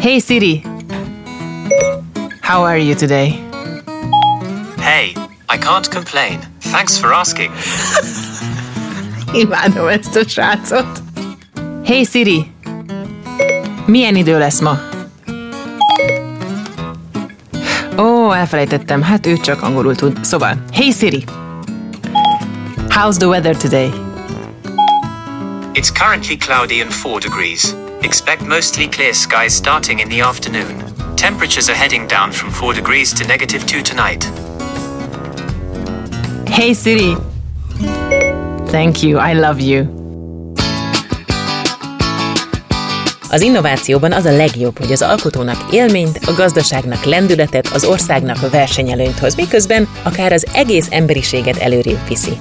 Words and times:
Hey 0.00 0.18
Siri. 0.20 0.62
How 2.40 2.62
are 2.64 2.78
you 2.78 2.94
today? 2.94 3.28
Hey, 4.78 5.14
I 5.48 5.58
can't 5.58 5.90
complain. 5.90 6.40
Thanks 6.60 6.98
for 6.98 7.12
asking. 7.12 7.52
Imádom 9.42 9.86
ezt 9.86 10.16
a 10.16 10.28
srácot. 10.28 11.02
Hey 11.84 12.04
Siri. 12.04 12.50
Milyen 13.86 14.16
idő 14.16 14.38
lesz 14.38 14.60
ma? 14.60 14.78
Ó, 17.98 18.32
elfelejtettem, 18.32 19.02
hát 19.02 19.26
ő 19.26 19.36
csak 19.36 19.62
angolul 19.62 19.94
tud. 19.94 20.24
Szóval, 20.24 20.56
hey 20.72 20.90
Siri. 20.92 21.24
How's 22.88 23.16
the 23.16 23.26
weather 23.26 23.56
today? 23.56 24.11
It's 25.74 25.90
currently 25.90 26.36
cloudy 26.36 26.82
and 26.82 26.92
4 26.92 27.18
degrees. 27.20 27.74
Expect 28.02 28.42
mostly 28.42 28.88
clear 28.88 29.14
skies 29.14 29.54
starting 29.54 30.00
in 30.00 30.08
the 30.10 30.20
afternoon. 30.20 30.84
Temperatures 31.16 31.70
are 31.70 31.78
heading 31.78 32.06
down 32.06 32.30
from 32.30 32.50
4 32.50 32.74
degrees 32.74 33.14
to 33.14 33.26
negative 33.26 33.64
2 33.64 33.82
tonight. 33.82 34.24
Hey 36.46 36.74
Siri. 36.74 37.16
Thank 38.66 39.02
you, 39.02 39.18
I 39.18 39.32
love 39.32 39.62
you. 39.62 39.86
Az 43.30 43.40
innovációban 43.40 44.12
az 44.12 44.24
a 44.24 44.36
legjobb, 44.36 44.78
hogy 44.78 44.92
az 44.92 45.02
alkotónak 45.02 45.66
élményt, 45.70 46.18
a 46.26 46.32
gazdaságnak 46.32 47.04
lendületet, 47.04 47.66
az 47.66 47.84
országnak 47.84 48.50
versenyelőnyt 48.50 49.18
hoz, 49.18 49.34
miközben 49.34 49.88
akár 50.02 50.32
az 50.32 50.46
egész 50.54 50.88
emberiséget 50.90 51.56
előrébb 51.56 52.08
viszi. 52.08 52.38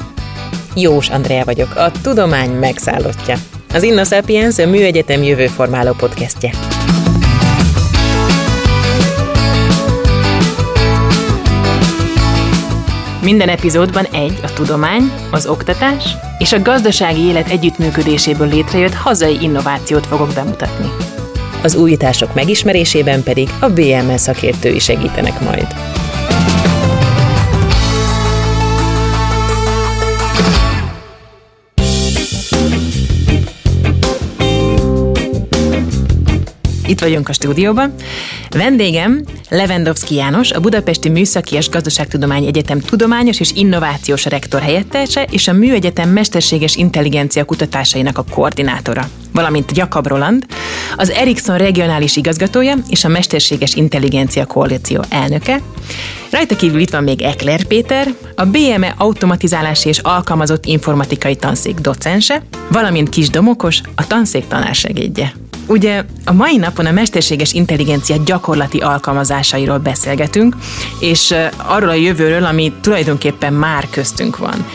Jós 0.75 1.09
Andrea 1.09 1.43
vagyok, 1.43 1.75
a 1.75 1.91
tudomány 2.01 2.49
megszállottja. 2.49 3.35
Az 3.73 3.83
InnoSapiens 3.83 4.57
a 4.57 4.67
Műegyetem 4.67 5.23
jövőformáló 5.23 5.91
podcastje. 5.91 6.51
Minden 13.21 13.49
epizódban 13.49 14.05
egy 14.05 14.39
a 14.43 14.53
tudomány, 14.53 15.11
az 15.31 15.45
oktatás 15.45 16.03
és 16.37 16.51
a 16.51 16.61
gazdasági 16.61 17.21
élet 17.21 17.49
együttműködéséből 17.49 18.47
létrejött 18.47 18.93
hazai 18.93 19.37
innovációt 19.41 20.05
fogok 20.05 20.33
bemutatni. 20.33 20.89
Az 21.63 21.75
újítások 21.75 22.33
megismerésében 22.33 23.23
pedig 23.23 23.49
a 23.59 23.69
BMS 23.69 24.21
szakértői 24.21 24.79
segítenek 24.79 25.41
majd. 25.41 25.67
Itt 36.91 36.99
vagyunk 36.99 37.29
a 37.29 37.33
stúdióban. 37.33 37.93
Vendégem 38.49 39.23
Lewandowski 39.49 40.15
János, 40.15 40.51
a 40.51 40.59
Budapesti 40.59 41.09
Műszaki 41.09 41.55
és 41.55 41.69
Gazdaságtudomány 41.69 42.45
Egyetem 42.45 42.79
tudományos 42.79 43.39
és 43.39 43.51
innovációs 43.55 44.25
rektor 44.25 44.61
helyettese 44.61 45.27
és 45.29 45.47
a 45.47 45.53
Műegyetem 45.53 46.09
mesterséges 46.09 46.75
intelligencia 46.75 47.45
kutatásainak 47.45 48.17
a 48.17 48.25
koordinátora 48.31 49.09
valamint 49.33 49.77
Jakab 49.77 50.07
Roland, 50.07 50.45
az 50.95 51.09
Ericsson 51.09 51.57
regionális 51.57 52.15
igazgatója 52.15 52.75
és 52.89 53.03
a 53.03 53.07
Mesterséges 53.07 53.73
Intelligencia 53.73 54.45
Koalíció 54.45 55.03
elnöke. 55.09 55.61
Rajta 56.31 56.55
kívül 56.55 56.79
itt 56.79 56.89
van 56.89 57.03
még 57.03 57.21
Ekler 57.21 57.63
Péter, 57.63 58.07
a 58.35 58.45
BME 58.45 58.93
automatizálási 58.97 59.89
és 59.89 59.99
alkalmazott 59.99 60.65
informatikai 60.65 61.35
tanszék 61.35 61.75
docense, 61.75 62.43
valamint 62.69 63.09
Kis 63.09 63.29
Domokos, 63.29 63.81
a 63.95 64.07
tanszék 64.07 64.47
tanársegédje. 64.47 65.33
Ugye 65.67 66.03
a 66.25 66.33
mai 66.33 66.57
napon 66.57 66.85
a 66.85 66.91
mesterséges 66.91 67.53
intelligencia 67.53 68.15
gyakorlati 68.25 68.77
alkalmazásairól 68.77 69.77
beszélgetünk, 69.77 70.55
és 70.99 71.35
arról 71.57 71.89
a 71.89 71.93
jövőről, 71.93 72.45
ami 72.45 72.73
tulajdonképpen 72.81 73.53
már 73.53 73.87
köztünk 73.89 74.37
van. 74.37 74.65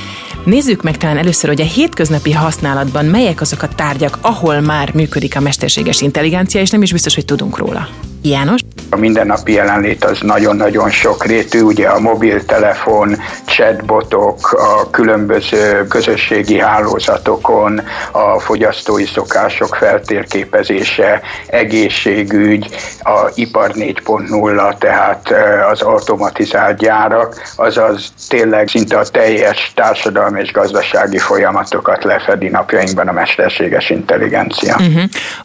Nézzük 0.45 0.83
meg 0.83 0.97
talán 0.97 1.17
először, 1.17 1.51
hogy 1.51 1.61
a 1.61 1.65
hétköznapi 1.65 2.33
használatban 2.33 3.05
melyek 3.05 3.41
azok 3.41 3.63
a 3.63 3.69
tárgyak, 3.69 4.19
ahol 4.21 4.61
már 4.61 4.95
működik 4.95 5.37
a 5.37 5.41
mesterséges 5.41 6.01
intelligencia, 6.01 6.61
és 6.61 6.71
nem 6.71 6.83
is 6.83 6.93
biztos, 6.93 7.15
hogy 7.15 7.25
tudunk 7.25 7.57
róla. 7.57 7.89
János? 8.29 8.61
A 8.91 8.97
mindennapi 8.97 9.53
jelenlét 9.53 10.05
az 10.05 10.19
nagyon-nagyon 10.21 10.91
sokrétű, 10.91 11.61
ugye 11.61 11.89
a 11.89 11.99
mobiltelefon, 11.99 13.17
chatbotok, 13.47 14.53
a 14.53 14.91
különböző 14.91 15.87
közösségi 15.87 16.59
hálózatokon, 16.59 17.81
a 18.13 18.41
fogyasztói 18.41 19.05
szokások 19.05 19.75
feltérképezése, 19.75 21.21
egészségügy, 21.47 22.69
a 23.03 23.31
ipar 23.35 23.71
4.0, 23.75 24.79
tehát 24.79 25.35
az 25.71 25.83
automatizált 25.83 26.79
gyárak, 26.79 27.53
azaz 27.57 28.13
tényleg 28.29 28.69
szinte 28.69 28.99
a 28.99 29.05
teljes 29.05 29.73
társadalmi 29.75 30.41
és 30.41 30.53
gazdasági 30.53 31.19
folyamatokat 31.19 32.05
lefedi 32.05 32.49
napjainkban 32.49 33.09
a 33.09 33.13
mesterséges 33.13 33.91
intelligencia. 33.91 34.77
Uh-huh. 34.79 35.03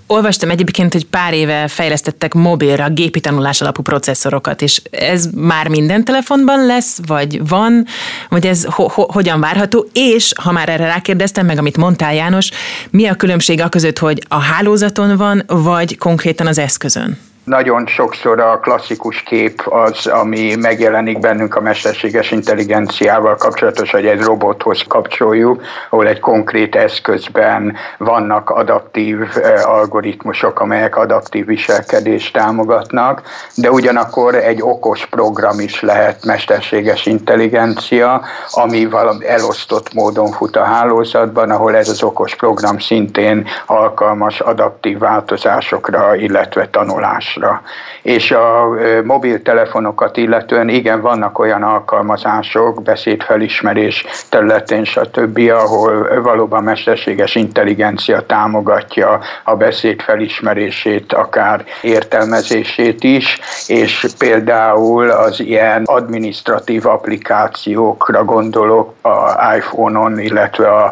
Olvastam 0.08 0.50
egyébként, 0.50 0.94
hogy 0.94 1.06
pár 1.06 1.34
éve 1.34 1.68
fejlesztettek 1.68 2.34
mobilra 2.72 2.94
gépi 2.94 3.20
tanulás 3.20 3.62
alapú 3.62 3.82
processzorokat, 3.82 4.62
és 4.62 4.82
ez 4.92 5.30
már 5.36 5.68
minden 5.68 6.04
telefonban 6.04 6.66
lesz, 6.66 7.00
vagy 7.06 7.48
van, 7.48 7.86
vagy 8.30 8.48
ez 8.48 8.64
ho- 8.64 8.92
ho- 8.92 9.12
hogyan 9.12 9.40
várható, 9.40 9.90
és 9.94 10.32
ha 10.42 10.52
már 10.52 10.70
erre 10.70 10.86
rákérdeztem, 10.86 11.46
meg 11.46 11.58
amit 11.58 11.78
mondtál 11.78 12.14
János, 12.14 12.50
mi 12.90 13.08
a 13.08 13.16
különbség 13.16 13.62
a 13.62 13.70
között, 13.70 13.98
hogy 14.00 14.24
a 14.28 14.40
hálózaton 14.40 15.18
van, 15.18 15.44
vagy 15.48 15.98
konkrétan 15.98 16.48
az 16.48 16.58
eszközön? 16.58 17.18
Nagyon 17.52 17.86
sokszor 17.86 18.40
a 18.40 18.60
klasszikus 18.60 19.24
kép 19.24 19.62
az, 19.66 20.08
ami 20.08 20.56
megjelenik 20.56 21.20
bennünk 21.20 21.56
a 21.56 21.62
mesterséges 21.62 22.32
intelligenciával 22.32 23.36
kapcsolatos, 23.36 23.92
hogy 23.92 24.06
egy 24.06 24.22
robothoz 24.22 24.84
kapcsoljuk, 24.88 25.62
ahol 25.90 26.08
egy 26.08 26.20
konkrét 26.20 26.76
eszközben 26.76 27.76
vannak 27.98 28.50
adaptív 28.50 29.18
algoritmusok, 29.64 30.60
amelyek 30.60 30.96
adaptív 30.96 31.46
viselkedést 31.46 32.34
támogatnak, 32.34 33.22
de 33.56 33.72
ugyanakkor 33.72 34.36
egy 34.36 34.62
okos 34.62 35.06
program 35.06 35.60
is 35.60 35.82
lehet 35.82 36.26
mesterséges 36.26 37.06
intelligencia, 37.06 38.22
ami 38.52 38.86
valami 38.86 39.28
elosztott 39.28 39.94
módon 39.94 40.32
fut 40.32 40.56
a 40.56 40.64
hálózatban, 40.64 41.50
ahol 41.50 41.76
ez 41.76 41.90
az 41.90 42.04
okos 42.04 42.36
program 42.36 42.80
szintén 42.80 43.48
alkalmas 43.66 44.40
adaptív 44.40 44.98
változásokra, 44.98 46.16
illetve 46.16 46.68
tanulásra 46.70 47.41
használatosra. 47.42 47.62
És 48.02 48.32
a 48.32 48.70
mobiltelefonokat 49.04 50.18
illetően 50.18 50.70
igen, 50.70 51.02
vannak 51.02 51.40
olyan 51.40 51.64
alkalmazások, 51.64 52.84
beszédfelismerés 52.84 54.06
területén, 54.30 54.84
stb., 54.84 55.38
ahol 55.38 56.22
valóban 56.22 56.64
mesterséges 56.64 57.36
intelligencia 57.36 58.26
támogatja 58.26 59.20
a 59.44 59.56
beszéd 59.56 60.02
felismerését, 60.02 61.14
akár 61.14 61.66
értelmezését 61.82 63.04
is, 63.04 63.40
és 63.68 64.06
például 64.18 65.10
az 65.10 65.40
ilyen 65.40 65.84
administratív 65.86 66.86
applikációkra 66.86 68.24
gondolok, 68.24 68.94
a 69.02 69.56
iPhone-on, 69.56 70.20
illetve 70.20 70.68
a 70.76 70.92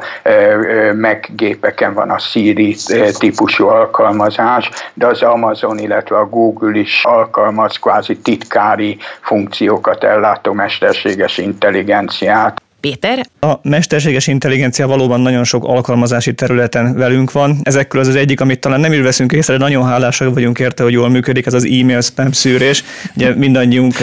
Mac 1.01 1.27
gépeken 1.35 1.93
van 1.93 2.09
a 2.09 2.17
Siri 2.17 2.75
típusú 3.19 3.67
alkalmazás, 3.67 4.69
de 4.93 5.07
az 5.07 5.21
Amazon, 5.21 5.77
illetve 5.77 6.17
a 6.17 6.28
Google 6.29 6.79
is 6.79 7.05
alkalmaz 7.05 7.77
kvázi 7.77 8.17
titkári 8.17 8.97
funkciókat 9.21 10.03
ellátó 10.03 10.53
mesterséges 10.53 11.37
intelligenciát. 11.37 12.61
Péter? 12.79 13.25
A 13.39 13.53
mesterséges 13.61 14.27
intelligencia 14.27 14.87
valóban 14.87 15.21
nagyon 15.21 15.43
sok 15.43 15.63
alkalmazási 15.63 16.33
területen 16.33 16.95
velünk 16.95 17.31
van. 17.31 17.57
Ezekről 17.63 18.01
az 18.01 18.07
az 18.07 18.15
egyik, 18.15 18.41
amit 18.41 18.59
talán 18.59 18.79
nem 18.79 18.93
is 18.93 18.99
veszünk 18.99 19.31
észre, 19.31 19.53
de 19.53 19.63
nagyon 19.63 19.85
hálásak 19.85 20.33
vagyunk 20.33 20.59
érte, 20.59 20.83
hogy 20.83 20.91
jól 20.91 21.09
működik, 21.09 21.45
ez 21.45 21.53
az 21.53 21.65
e-mail 21.65 22.01
spam 22.01 22.31
szűrés. 22.31 22.83
Ugye 23.15 23.35
mindannyiunk 23.35 23.95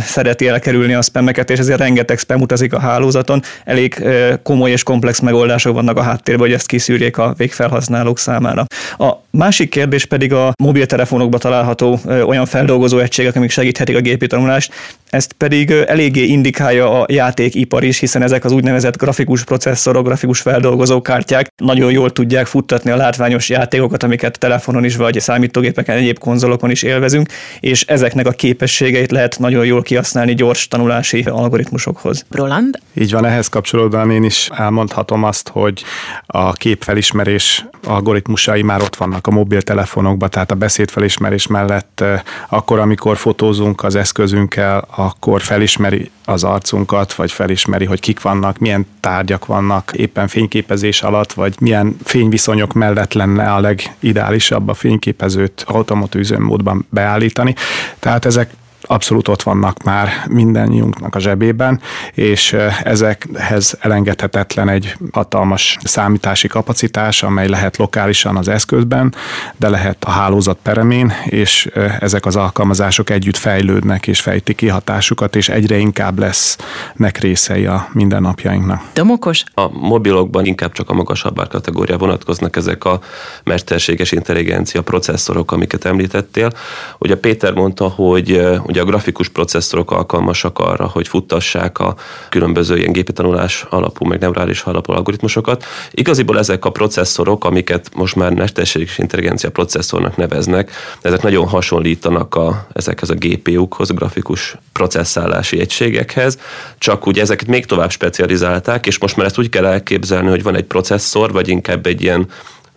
szereti 0.00 0.48
elkerülni 0.48 0.92
a 0.92 1.02
spameket, 1.02 1.50
és 1.50 1.58
ezért 1.58 1.78
rengeteg 1.78 2.18
spam 2.18 2.40
utazik 2.40 2.72
a 2.72 2.80
hálózaton. 2.80 3.42
Elég 3.64 4.04
komoly 4.42 4.70
és 4.70 4.82
komplex 4.82 5.20
megoldások 5.20 5.74
vannak 5.74 5.96
a 5.96 6.02
háttérben, 6.02 6.46
hogy 6.46 6.54
ezt 6.54 6.66
kiszűrjék 6.66 7.18
a 7.18 7.34
végfelhasználók 7.36 8.18
számára. 8.18 8.64
A 8.98 9.12
másik 9.30 9.70
kérdés 9.70 10.04
pedig 10.04 10.32
a 10.32 10.52
mobiltelefonokban 10.62 11.40
található 11.40 12.00
olyan 12.26 12.46
feldolgozó 12.46 12.98
egységek, 12.98 13.36
amik 13.36 13.50
segíthetik 13.50 13.96
a 13.96 14.00
gépi 14.00 14.26
tanulást. 14.26 14.72
Ezt 15.10 15.32
pedig 15.32 15.70
eléggé 15.70 16.24
indikálja 16.24 17.00
a 17.00 17.06
játékipar 17.08 17.84
is, 17.84 17.97
is, 17.98 18.04
hiszen 18.10 18.22
ezek 18.22 18.44
az 18.44 18.52
úgynevezett 18.52 18.96
grafikus 18.96 19.44
processzorok, 19.44 20.06
grafikus 20.06 20.40
feldolgozókártyák 20.40 21.52
nagyon 21.56 21.90
jól 21.90 22.10
tudják 22.10 22.46
futtatni 22.46 22.90
a 22.90 22.96
látványos 22.96 23.48
játékokat, 23.48 24.02
amiket 24.02 24.38
telefonon 24.38 24.84
is 24.84 24.96
vagy 24.96 25.20
számítógépeken, 25.20 25.96
egyéb 25.96 26.18
konzolokon 26.18 26.70
is 26.70 26.82
élvezünk, 26.82 27.28
és 27.60 27.82
ezeknek 27.82 28.26
a 28.26 28.30
képességeit 28.30 29.10
lehet 29.10 29.38
nagyon 29.38 29.64
jól 29.64 29.82
kihasználni 29.82 30.34
gyors 30.34 30.68
tanulási 30.68 31.22
algoritmusokhoz. 31.22 32.24
Roland? 32.30 32.78
Így 32.94 33.12
van, 33.12 33.24
ehhez 33.24 33.48
kapcsolódóan 33.48 34.10
én 34.10 34.24
is 34.24 34.48
elmondhatom 34.56 35.24
azt, 35.24 35.48
hogy 35.48 35.84
a 36.26 36.52
képfelismerés 36.52 37.66
algoritmusai 37.84 38.62
már 38.62 38.82
ott 38.82 38.96
vannak 38.96 39.26
a 39.26 39.30
mobiltelefonokban, 39.30 40.30
tehát 40.30 40.50
a 40.50 40.54
beszédfelismerés 40.54 41.46
mellett 41.46 42.00
eh, 42.00 42.20
akkor, 42.48 42.78
amikor 42.78 43.16
fotózunk 43.16 43.84
az 43.84 43.94
eszközünkkel, 43.94 44.84
akkor 44.96 45.40
felismeri 45.40 46.10
az 46.24 46.44
arcunkat, 46.44 47.14
vagy 47.14 47.32
felismeri, 47.32 47.84
hogy 47.88 48.00
kik 48.00 48.22
vannak, 48.22 48.58
milyen 48.58 48.86
tárgyak 49.00 49.46
vannak 49.46 49.92
éppen 49.96 50.28
fényképezés 50.28 51.02
alatt, 51.02 51.32
vagy 51.32 51.54
milyen 51.60 51.96
fényviszonyok 52.04 52.72
mellett 52.72 53.12
lenne 53.12 53.52
a 53.52 53.60
legideálisabb 53.60 54.68
a 54.68 54.74
fényképezőt 54.74 55.64
automatú 55.66 56.18
üzemmódban 56.18 56.86
beállítani. 56.90 57.54
Tehát 57.98 58.24
ezek 58.24 58.50
abszolút 58.82 59.28
ott 59.28 59.42
vannak 59.42 59.82
már 59.82 60.08
mindannyiunknak 60.28 61.14
a 61.14 61.18
zsebében, 61.18 61.80
és 62.14 62.56
ezekhez 62.82 63.76
elengedhetetlen 63.80 64.68
egy 64.68 64.96
hatalmas 65.12 65.76
számítási 65.84 66.48
kapacitás, 66.48 67.22
amely 67.22 67.48
lehet 67.48 67.76
lokálisan 67.76 68.36
az 68.36 68.48
eszközben, 68.48 69.14
de 69.56 69.68
lehet 69.68 70.04
a 70.04 70.10
hálózat 70.10 70.58
peremén, 70.62 71.12
és 71.24 71.68
ezek 72.00 72.26
az 72.26 72.36
alkalmazások 72.36 73.10
együtt 73.10 73.36
fejlődnek 73.36 74.06
és 74.06 74.20
fejtik 74.20 74.56
ki 74.56 74.68
hatásukat, 74.68 75.36
és 75.36 75.48
egyre 75.48 75.76
inkább 75.76 76.18
lesznek 76.18 77.18
részei 77.18 77.66
a 77.66 77.88
mindennapjainknak. 77.92 78.82
Domokos? 78.92 79.44
A 79.54 79.68
mobilokban 79.68 80.44
inkább 80.44 80.72
csak 80.72 80.90
a 80.90 80.94
magasabb 80.94 81.40
árkategória 81.40 81.98
vonatkoznak 81.98 82.56
ezek 82.56 82.84
a 82.84 83.00
mesterséges 83.44 84.12
intelligencia 84.12 84.82
processzorok, 84.82 85.52
amiket 85.52 85.84
említettél. 85.84 86.52
Ugye 86.98 87.16
Péter 87.16 87.52
mondta, 87.52 87.88
hogy 87.88 88.58
ugye 88.68 88.80
a 88.80 88.84
grafikus 88.84 89.28
processzorok 89.28 89.90
alkalmasak 89.90 90.58
arra, 90.58 90.86
hogy 90.86 91.08
futtassák 91.08 91.78
a 91.78 91.94
különböző 92.28 92.76
ilyen 92.76 92.92
gépi 92.92 93.12
tanulás 93.12 93.66
alapú, 93.70 94.06
meg 94.06 94.20
neurális 94.20 94.62
alapú 94.62 94.92
algoritmusokat. 94.92 95.64
Igaziból 95.90 96.38
ezek 96.38 96.64
a 96.64 96.70
processzorok, 96.70 97.44
amiket 97.44 97.90
most 97.94 98.16
már 98.16 98.32
mesterséges 98.32 98.98
intelligencia 98.98 99.50
processzornak 99.50 100.16
neveznek, 100.16 100.70
ezek 101.02 101.22
nagyon 101.22 101.46
hasonlítanak 101.46 102.34
a, 102.34 102.66
ezekhez 102.72 103.10
a 103.10 103.14
GPU-khoz, 103.14 103.90
grafikus 103.90 104.56
processzálási 104.72 105.60
egységekhez, 105.60 106.38
csak 106.78 107.06
ugye 107.06 107.22
ezeket 107.22 107.46
még 107.46 107.66
tovább 107.66 107.90
specializálták, 107.90 108.86
és 108.86 108.98
most 108.98 109.16
már 109.16 109.26
ezt 109.26 109.38
úgy 109.38 109.48
kell 109.48 109.66
elképzelni, 109.66 110.28
hogy 110.28 110.42
van 110.42 110.56
egy 110.56 110.64
processzor, 110.64 111.32
vagy 111.32 111.48
inkább 111.48 111.86
egy 111.86 112.02
ilyen 112.02 112.26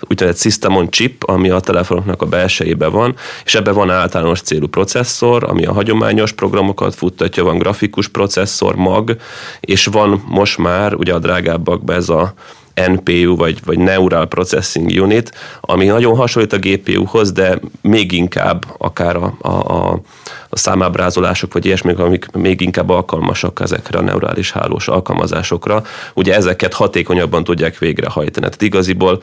úgynevezett 0.09 0.42
System 0.42 0.75
on 0.75 0.89
Chip, 0.89 1.24
ami 1.24 1.50
a 1.50 1.59
telefonoknak 1.59 2.21
a 2.21 2.25
belsejében 2.25 2.92
van, 2.92 3.15
és 3.45 3.56
ebben 3.56 3.74
van 3.74 3.89
általános 3.89 4.42
célú 4.42 4.68
processzor, 4.68 5.44
ami 5.44 5.65
a 5.65 5.74
hagyományos 5.74 6.31
programokat 6.31 6.95
futtatja, 6.95 7.44
van 7.44 7.57
grafikus 7.57 8.07
processzor, 8.07 8.75
mag, 8.75 9.15
és 9.59 9.86
van 9.86 10.24
most 10.27 10.57
már 10.57 10.94
ugye 10.94 11.13
a 11.13 11.19
drágábbakban 11.19 11.95
ez 11.95 12.09
a 12.09 12.33
NPU, 12.75 13.36
vagy, 13.36 13.59
vagy 13.65 13.77
Neural 13.77 14.27
Processing 14.27 15.01
Unit, 15.01 15.31
ami 15.62 15.86
nagyon 15.86 16.15
hasonlít 16.15 16.54
a 16.54 16.57
GPU-hoz, 16.59 17.31
de 17.31 17.59
még 17.81 18.12
inkább 18.12 18.65
akár 18.77 19.15
a, 19.15 19.33
a, 19.42 19.50
a, 19.50 20.01
a 20.50 20.57
számábrázolások, 20.57 21.54
vagy 21.54 21.65
ilyesmik, 21.65 22.00
amik 22.00 22.31
még 22.31 22.62
inkább 22.62 22.89
alkalmasak 22.89 23.59
ezekre 23.59 23.97
a 23.97 24.01
neurális 24.01 24.51
hálós 24.51 24.88
alkalmazásokra, 24.88 25.83
ugye 26.13 26.36
ezeket 26.36 26.74
hatékonyabban 26.74 27.44
tudják 27.44 27.77
végrehajtani. 27.77 28.45
Tehát 28.45 28.62
igaziból 28.62 29.21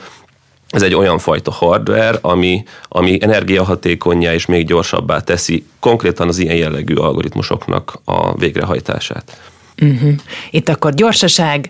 ez 0.68 0.82
egy 0.82 0.94
olyan 0.94 1.18
fajta 1.18 1.50
hardware, 1.50 2.18
ami, 2.20 2.64
ami 2.88 3.18
energiahatékonyá 3.20 4.32
és 4.32 4.46
még 4.46 4.66
gyorsabbá 4.66 5.20
teszi 5.20 5.66
konkrétan 5.80 6.28
az 6.28 6.38
ilyen 6.38 6.56
jellegű 6.56 6.94
algoritmusoknak 6.94 8.00
a 8.04 8.34
végrehajtását. 8.34 9.40
Uh-huh. 9.82 10.14
Itt 10.50 10.68
akkor 10.68 10.94
gyorsaság, 10.94 11.68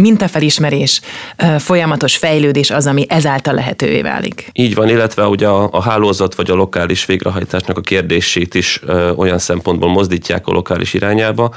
mintafelismerés, 0.00 1.00
folyamatos 1.58 2.16
fejlődés 2.16 2.70
az, 2.70 2.86
ami 2.86 3.06
ezáltal 3.08 3.54
lehetővé 3.54 4.02
válik. 4.02 4.48
Így 4.52 4.74
van, 4.74 4.88
illetve 4.88 5.26
ugye 5.26 5.48
a, 5.48 5.68
a 5.72 5.82
hálózat 5.82 6.34
vagy 6.34 6.50
a 6.50 6.54
lokális 6.54 7.06
végrehajtásnak 7.06 7.78
a 7.78 7.80
kérdését 7.80 8.54
is 8.54 8.80
ö, 8.86 9.10
olyan 9.10 9.38
szempontból 9.38 9.88
mozdítják 9.88 10.46
a 10.46 10.52
lokális 10.52 10.94
irányába, 10.94 11.54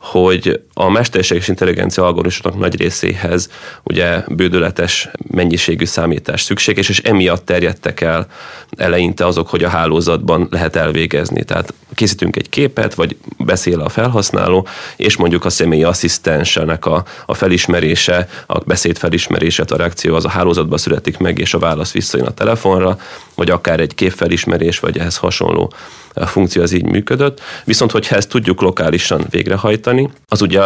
hogy 0.00 0.60
a 0.74 0.88
mesterséges 0.88 1.48
intelligencia 1.48 2.04
algoritmusoknak 2.04 2.60
nagy 2.60 2.80
részéhez 2.80 3.48
ugye 3.82 4.22
bődöletes 4.28 5.08
mennyiségű 5.30 5.84
számítás 5.84 6.42
szükséges, 6.42 6.88
és 6.88 6.98
emiatt 6.98 7.44
terjedtek 7.44 8.00
el 8.00 8.26
eleinte 8.76 9.26
azok, 9.26 9.48
hogy 9.48 9.64
a 9.64 9.68
hálózatban 9.68 10.48
lehet 10.50 10.76
elvégezni. 10.76 11.44
Tehát 11.44 11.74
készítünk 11.94 12.36
egy 12.36 12.48
képet, 12.48 12.94
vagy 12.94 13.16
beszél 13.38 13.80
a 13.80 13.88
felhasználó, 13.88 14.66
és 14.96 15.16
mondjuk 15.16 15.44
a 15.44 15.50
személyi 15.50 15.84
asszisztensenek 15.84 16.86
a, 16.86 17.04
a 17.26 17.34
felismerése, 17.80 18.28
a 18.46 18.58
beszéd 18.58 18.96
felismerése, 18.96 19.64
a 19.68 19.76
reakció 19.76 20.14
az 20.14 20.24
a 20.24 20.28
hálózatban 20.28 20.78
születik 20.78 21.18
meg, 21.18 21.38
és 21.38 21.54
a 21.54 21.58
válasz 21.58 21.92
visszajön 21.92 22.26
a 22.26 22.30
telefonra, 22.30 22.98
vagy 23.34 23.50
akár 23.50 23.80
egy 23.80 23.94
képfelismerés, 23.94 24.78
vagy 24.78 24.98
ehhez 24.98 25.16
hasonló 25.16 25.72
funkció 26.14 26.62
az 26.62 26.72
így 26.72 26.84
működött. 26.84 27.40
Viszont, 27.64 27.90
hogyha 27.90 28.16
ezt 28.16 28.28
tudjuk 28.28 28.60
lokálisan 28.60 29.26
végrehajtani, 29.30 30.10
az 30.28 30.42
ugye, 30.42 30.60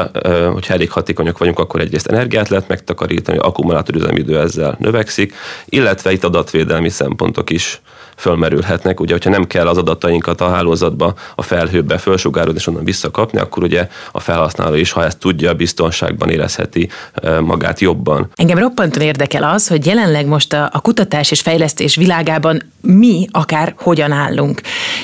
hogyha 0.52 0.74
elég 0.74 0.90
hatékonyak 0.90 1.38
vagyunk, 1.38 1.58
akkor 1.58 1.80
egyrészt 1.80 2.06
energiát 2.06 2.48
lehet 2.48 2.68
megtakarítani, 2.68 3.38
akkumulátorüzemidő 3.38 4.40
ezzel 4.40 4.76
növekszik, 4.78 5.34
illetve 5.64 6.12
itt 6.12 6.24
adatvédelmi 6.24 6.88
szempontok 6.88 7.50
is 7.50 7.80
fölmerülhetnek. 8.16 9.00
Ugye, 9.00 9.12
hogyha 9.12 9.30
nem 9.30 9.46
kell 9.46 9.66
az 9.66 9.76
adatainkat 9.76 10.40
a 10.40 10.50
hálózatba, 10.50 11.14
a 11.34 11.42
felhőbe 11.42 11.98
fölsugározni 11.98 12.58
és 12.58 12.66
onnan 12.66 12.84
visszakapni, 12.84 13.38
akkor 13.38 13.62
ugye 13.62 13.88
a 14.12 14.20
felhasználó 14.20 14.74
is, 14.74 14.92
ha 14.92 15.04
ezt 15.04 15.18
tudja, 15.18 15.54
biztonságban 15.54 16.30
érezheti 16.30 16.88
magát 17.40 17.80
jobban. 17.80 18.30
Engem 18.34 18.58
roppantan 18.58 19.02
érdekel 19.02 19.42
az, 19.42 19.68
hogy 19.68 19.86
jelenleg 19.86 20.26
most 20.26 20.52
a, 20.52 20.70
a 20.72 20.80
kutatás 20.80 21.30
és 21.30 21.40
fejlesztés 21.40 21.96
világában 21.96 22.62
mi 22.80 23.26
akár 23.30 23.74
hogyan 23.78 24.12
állunk. 24.12 24.60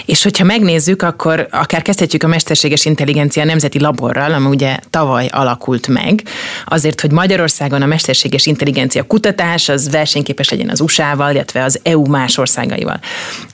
És 0.07 0.23
hogyha 0.23 0.45
megnézzük, 0.45 1.03
akkor 1.03 1.47
akár 1.51 1.83
kezdhetjük 1.83 2.23
a 2.23 2.27
mesterséges 2.27 2.85
intelligencia 2.85 3.45
nemzeti 3.45 3.81
laborral, 3.81 4.33
ami 4.33 4.47
ugye 4.47 4.79
tavaly 4.91 5.27
alakult 5.27 5.89
meg, 5.89 6.23
azért, 6.65 7.01
hogy 7.01 7.11
Magyarországon 7.11 7.83
a 7.83 7.87
mesterséges 7.87 8.47
intelligencia 8.47 9.03
kutatás 9.07 9.69
az 9.69 9.91
versenyképes 9.91 10.51
legyen 10.51 10.69
az 10.69 10.81
USA-val, 10.81 11.33
illetve 11.33 11.65
az 11.65 11.81
EU 11.83 12.07
más 12.07 12.39
országaival. 12.39 13.00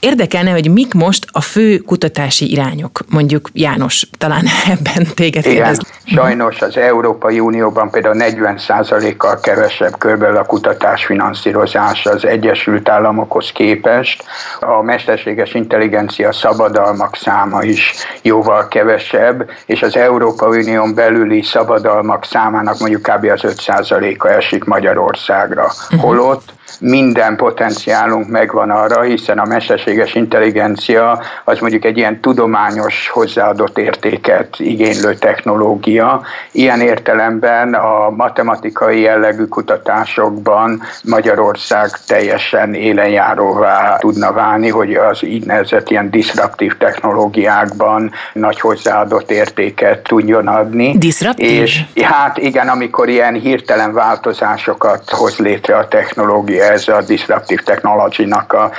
Érdekelne, 0.00 0.50
hogy 0.50 0.70
mik 0.70 0.94
most 0.94 1.26
a 1.32 1.40
fő 1.40 1.78
kutatási 1.78 2.50
irányok, 2.50 3.00
mondjuk 3.08 3.48
János, 3.52 4.08
talán 4.19 4.44
ebben 4.75 5.06
téged 5.14 5.46
Igen, 5.46 5.76
sajnos 6.04 6.60
az 6.60 6.76
Európai 6.76 7.40
Unióban 7.40 7.90
például 7.90 8.16
40%-kal 8.19 9.40
kevesebb 9.40 9.98
körülbelül 9.98 10.37
a 10.37 10.44
kutatás 10.44 11.04
finanszírozás 11.04 12.06
az 12.06 12.26
Egyesült 12.26 12.88
Államokhoz 12.88 13.50
képest. 13.52 14.25
A 14.60 14.82
mesterséges 14.82 15.54
intelligencia 15.54 16.32
szabadalmak 16.32 17.17
száma 17.17 17.62
is 17.62 17.93
jóval 18.22 18.69
kevesebb, 18.69 19.50
és 19.67 19.82
az 19.82 19.96
Európai 19.96 20.62
Unión 20.62 20.94
belüli 20.94 21.43
szabadalmak 21.43 22.24
számának 22.24 22.79
mondjuk 22.79 23.03
kb. 23.03 23.24
az 23.24 23.41
5%-a 23.43 24.26
esik 24.26 24.65
Magyarországra. 24.65 25.65
Uh-huh. 25.65 26.00
Holott 26.00 26.55
minden 26.81 27.36
potenciálunk 27.36 28.29
megvan 28.29 28.70
arra, 28.70 29.03
hiszen 29.03 29.35
a 29.38 29.46
mesterséges 29.46 30.14
intelligencia 30.14 31.20
az 31.44 31.58
mondjuk 31.58 31.84
egy 31.84 31.96
ilyen 31.96 32.20
tudományos 32.20 33.08
hozzáadott 33.08 33.78
értéket 33.78 34.55
igénylő 34.58 35.14
technológia. 35.14 36.22
Ilyen 36.52 36.81
értelemben 36.81 37.74
a 37.74 38.10
matematikai 38.10 39.00
jellegű 39.00 39.44
kutatásokban 39.44 40.82
Magyarország 41.05 41.90
teljesen 42.06 42.74
élenjáróvá 42.74 43.96
tudna 43.96 44.32
válni, 44.32 44.69
hogy 44.69 44.94
az 44.94 45.24
így 45.24 45.44
nevezett 45.44 45.90
ilyen 45.90 46.10
diszraptív 46.10 46.76
technológiákban 46.76 48.10
nagy 48.32 48.60
hozzáadott 48.60 49.31
értéket 49.31 50.02
tudjon 50.02 50.48
adni. 50.48 50.98
Diszraptív? 50.98 51.62
És 51.62 51.84
hát 52.02 52.38
igen, 52.38 52.69
amikor 52.69 53.08
ilyen 53.08 53.34
hirtelen 53.34 53.93
változásokat 53.93 55.10
hoz 55.10 55.38
létre 55.38 55.76
a 55.76 55.88
technológia, 55.88 56.64
ez 56.64 56.88
a 56.88 57.02
disruptive 57.06 57.62
technology-nak 57.62 58.52
a 58.52 58.70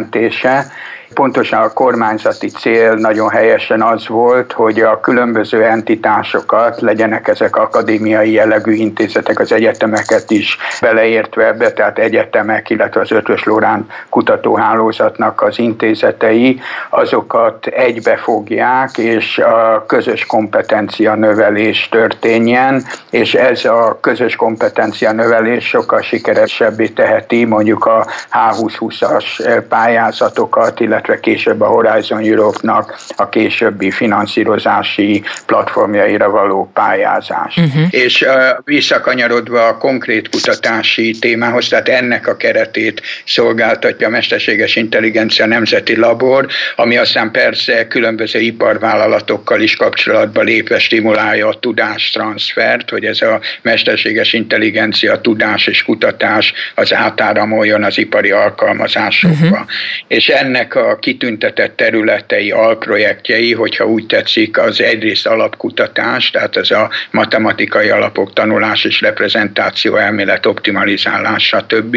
jelentése, 0.00 0.70
Pontosan 1.14 1.62
a 1.62 1.72
kormányzati 1.72 2.48
cél 2.48 2.94
nagyon 2.94 3.28
helyesen 3.28 3.82
az 3.82 4.08
volt, 4.08 4.52
hogy 4.52 4.80
a 4.80 5.00
különböző 5.00 5.64
entitásokat, 5.64 6.80
legyenek 6.80 7.28
ezek 7.28 7.56
akadémiai 7.56 8.32
jellegű 8.32 8.72
intézetek, 8.72 9.38
az 9.38 9.52
egyetemeket 9.52 10.30
is 10.30 10.56
beleértve 10.80 11.46
ebbe, 11.46 11.72
tehát 11.72 11.98
egyetemek, 11.98 12.70
illetve 12.70 13.00
az 13.00 13.12
Ötös 13.12 13.44
Lórán 13.44 13.86
kutatóhálózatnak 14.08 15.42
az 15.42 15.58
intézetei, 15.58 16.60
azokat 16.90 17.66
egybefogják, 17.66 18.98
és 18.98 19.38
a 19.38 19.84
közös 19.86 20.26
kompetencia 20.26 21.14
növelés 21.14 21.88
történjen, 21.88 22.82
és 23.10 23.34
ez 23.34 23.64
a 23.64 23.98
közös 24.00 24.36
kompetencia 24.36 25.12
növelés 25.12 25.68
sokkal 25.68 26.00
sikeresebbé 26.00 26.88
teheti 26.88 27.44
mondjuk 27.44 27.84
a 27.86 28.06
H2020-as 28.32 29.62
pályázatokat, 29.68 30.80
illetve 30.80 30.99
később 31.20 31.60
a 31.60 31.66
Horizon 31.66 32.24
Europe-nak 32.24 32.98
a 33.16 33.28
későbbi 33.28 33.90
finanszírozási 33.90 35.22
platformjaira 35.46 36.30
való 36.30 36.70
pályázás. 36.74 37.56
Uh-huh. 37.56 37.82
És 37.90 38.22
uh, 38.22 38.30
visszakanyarodva 38.64 39.66
a 39.66 39.76
konkrét 39.76 40.28
kutatási 40.28 41.18
témához, 41.20 41.68
tehát 41.68 41.88
ennek 41.88 42.26
a 42.26 42.36
keretét 42.36 43.02
szolgáltatja 43.24 44.06
a 44.06 44.10
Mesterséges 44.10 44.76
Intelligencia 44.76 45.46
Nemzeti 45.46 45.96
Labor, 45.96 46.46
ami 46.76 46.96
aztán 46.96 47.30
persze 47.30 47.86
különböző 47.86 48.38
iparvállalatokkal 48.38 49.60
is 49.60 49.76
kapcsolatba 49.76 50.42
lépve 50.42 50.78
stimulálja 50.78 51.48
a 51.48 51.58
tudástranszfert, 51.58 52.90
hogy 52.90 53.04
ez 53.04 53.22
a 53.22 53.40
mesterséges 53.62 54.32
intelligencia 54.32 55.20
tudás 55.20 55.66
és 55.66 55.82
kutatás 55.82 56.52
az 56.74 56.94
átáramoljon 56.94 57.84
az 57.84 57.98
ipari 57.98 58.30
alkalmazásokba. 58.30 59.46
Uh-huh. 59.46 59.66
És 60.08 60.28
ennek 60.28 60.74
a 60.74 60.89
kitüntetett 60.98 61.76
területei, 61.76 62.50
alprojektjei, 62.50 63.54
hogyha 63.54 63.86
úgy 63.86 64.06
tetszik, 64.06 64.58
az 64.58 64.80
egyrészt 64.80 65.26
alapkutatás, 65.26 66.30
tehát 66.30 66.56
ez 66.56 66.70
a 66.70 66.90
matematikai 67.10 67.88
alapok 67.88 68.32
tanulás 68.32 68.84
és 68.84 69.00
reprezentáció 69.00 69.96
elmélet 69.96 70.46
optimalizálása, 70.46 71.58
stb. 71.58 71.96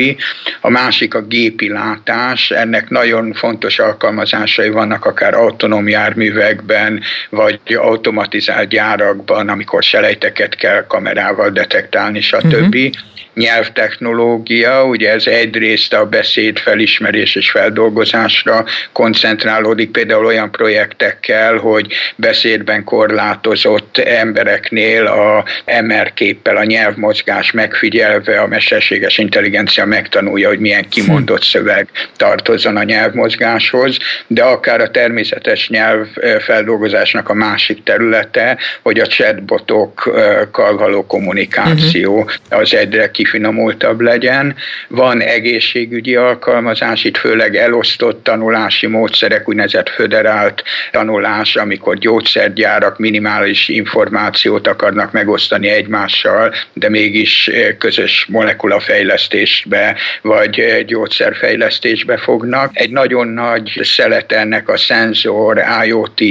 A 0.61 0.69
másik 0.69 1.15
a 1.15 1.21
gépi 1.21 1.69
látás, 1.69 2.51
ennek 2.51 2.89
nagyon 2.89 3.33
fontos 3.33 3.79
alkalmazásai 3.79 4.69
vannak 4.69 5.05
akár 5.05 5.33
autonóm 5.33 5.87
járművekben, 5.87 7.01
vagy 7.29 7.59
automatizált 7.75 8.69
gyárakban, 8.69 9.49
amikor 9.49 9.83
selejteket 9.83 10.55
kell 10.55 10.85
kamerával 10.87 11.49
detektálni, 11.49 12.21
stb. 12.21 12.75
Uh-huh 12.75 12.91
nyelvtechnológia, 13.33 14.85
ugye 14.85 15.11
ez 15.11 15.27
egyrészt 15.27 15.93
a 15.93 16.05
beszéd 16.05 16.57
felismerés 16.57 17.35
és 17.35 17.49
feldolgozásra 17.49 18.65
koncentrálódik, 18.91 19.91
például 19.91 20.25
olyan 20.25 20.51
projektekkel, 20.51 21.57
hogy 21.57 21.93
beszédben 22.15 22.83
korlátozott 22.83 23.97
embereknél 23.97 25.05
a 25.05 25.43
MR 25.81 26.13
képpel 26.13 26.57
a 26.57 26.63
nyelvmozgás 26.63 27.51
megfigyelve 27.51 28.39
a 28.39 28.47
mesterséges 28.47 29.17
intelligencia 29.17 29.85
megtanulja, 29.85 30.47
hogy 30.47 30.59
milyen 30.59 30.89
kimondott 30.89 31.43
szöveg 31.43 31.87
tartozzon 32.17 32.77
a 32.77 32.83
nyelvmozgáshoz, 32.83 33.97
de 34.27 34.43
akár 34.43 34.81
a 34.81 34.91
természetes 34.91 35.69
nyelvfeldolgozásnak 35.69 37.29
a 37.29 37.33
másik 37.33 37.83
területe, 37.83 38.57
hogy 38.81 38.99
a 38.99 39.07
chatbotokkal 39.07 40.77
való 40.77 41.05
kommunikáció 41.05 42.17
uh-huh. 42.17 42.31
az 42.49 42.73
egyre 42.73 43.11
ki 43.11 43.22
kifinomultabb 43.23 44.01
legyen. 44.01 44.55
Van 44.87 45.21
egészségügyi 45.21 46.15
alkalmazás, 46.15 47.03
itt 47.03 47.17
főleg 47.17 47.55
elosztott 47.55 48.23
tanulási 48.23 48.87
módszerek, 48.87 49.49
úgynevezett 49.49 49.89
föderált 49.89 50.63
tanulás, 50.91 51.55
amikor 51.55 51.97
gyógyszergyárak 51.97 52.97
minimális 52.97 53.67
információt 53.67 54.67
akarnak 54.67 55.11
megosztani 55.11 55.69
egymással, 55.69 56.53
de 56.73 56.89
mégis 56.89 57.49
közös 57.77 58.25
molekulafejlesztésbe 58.29 59.95
vagy 60.21 60.83
gyógyszerfejlesztésbe 60.85 62.17
fognak. 62.17 62.71
Egy 62.73 62.89
nagyon 62.89 63.27
nagy 63.27 63.79
szelet 63.83 64.31
ennek 64.31 64.69
a 64.69 64.77
szenzor, 64.77 65.63
IoT 65.85 66.21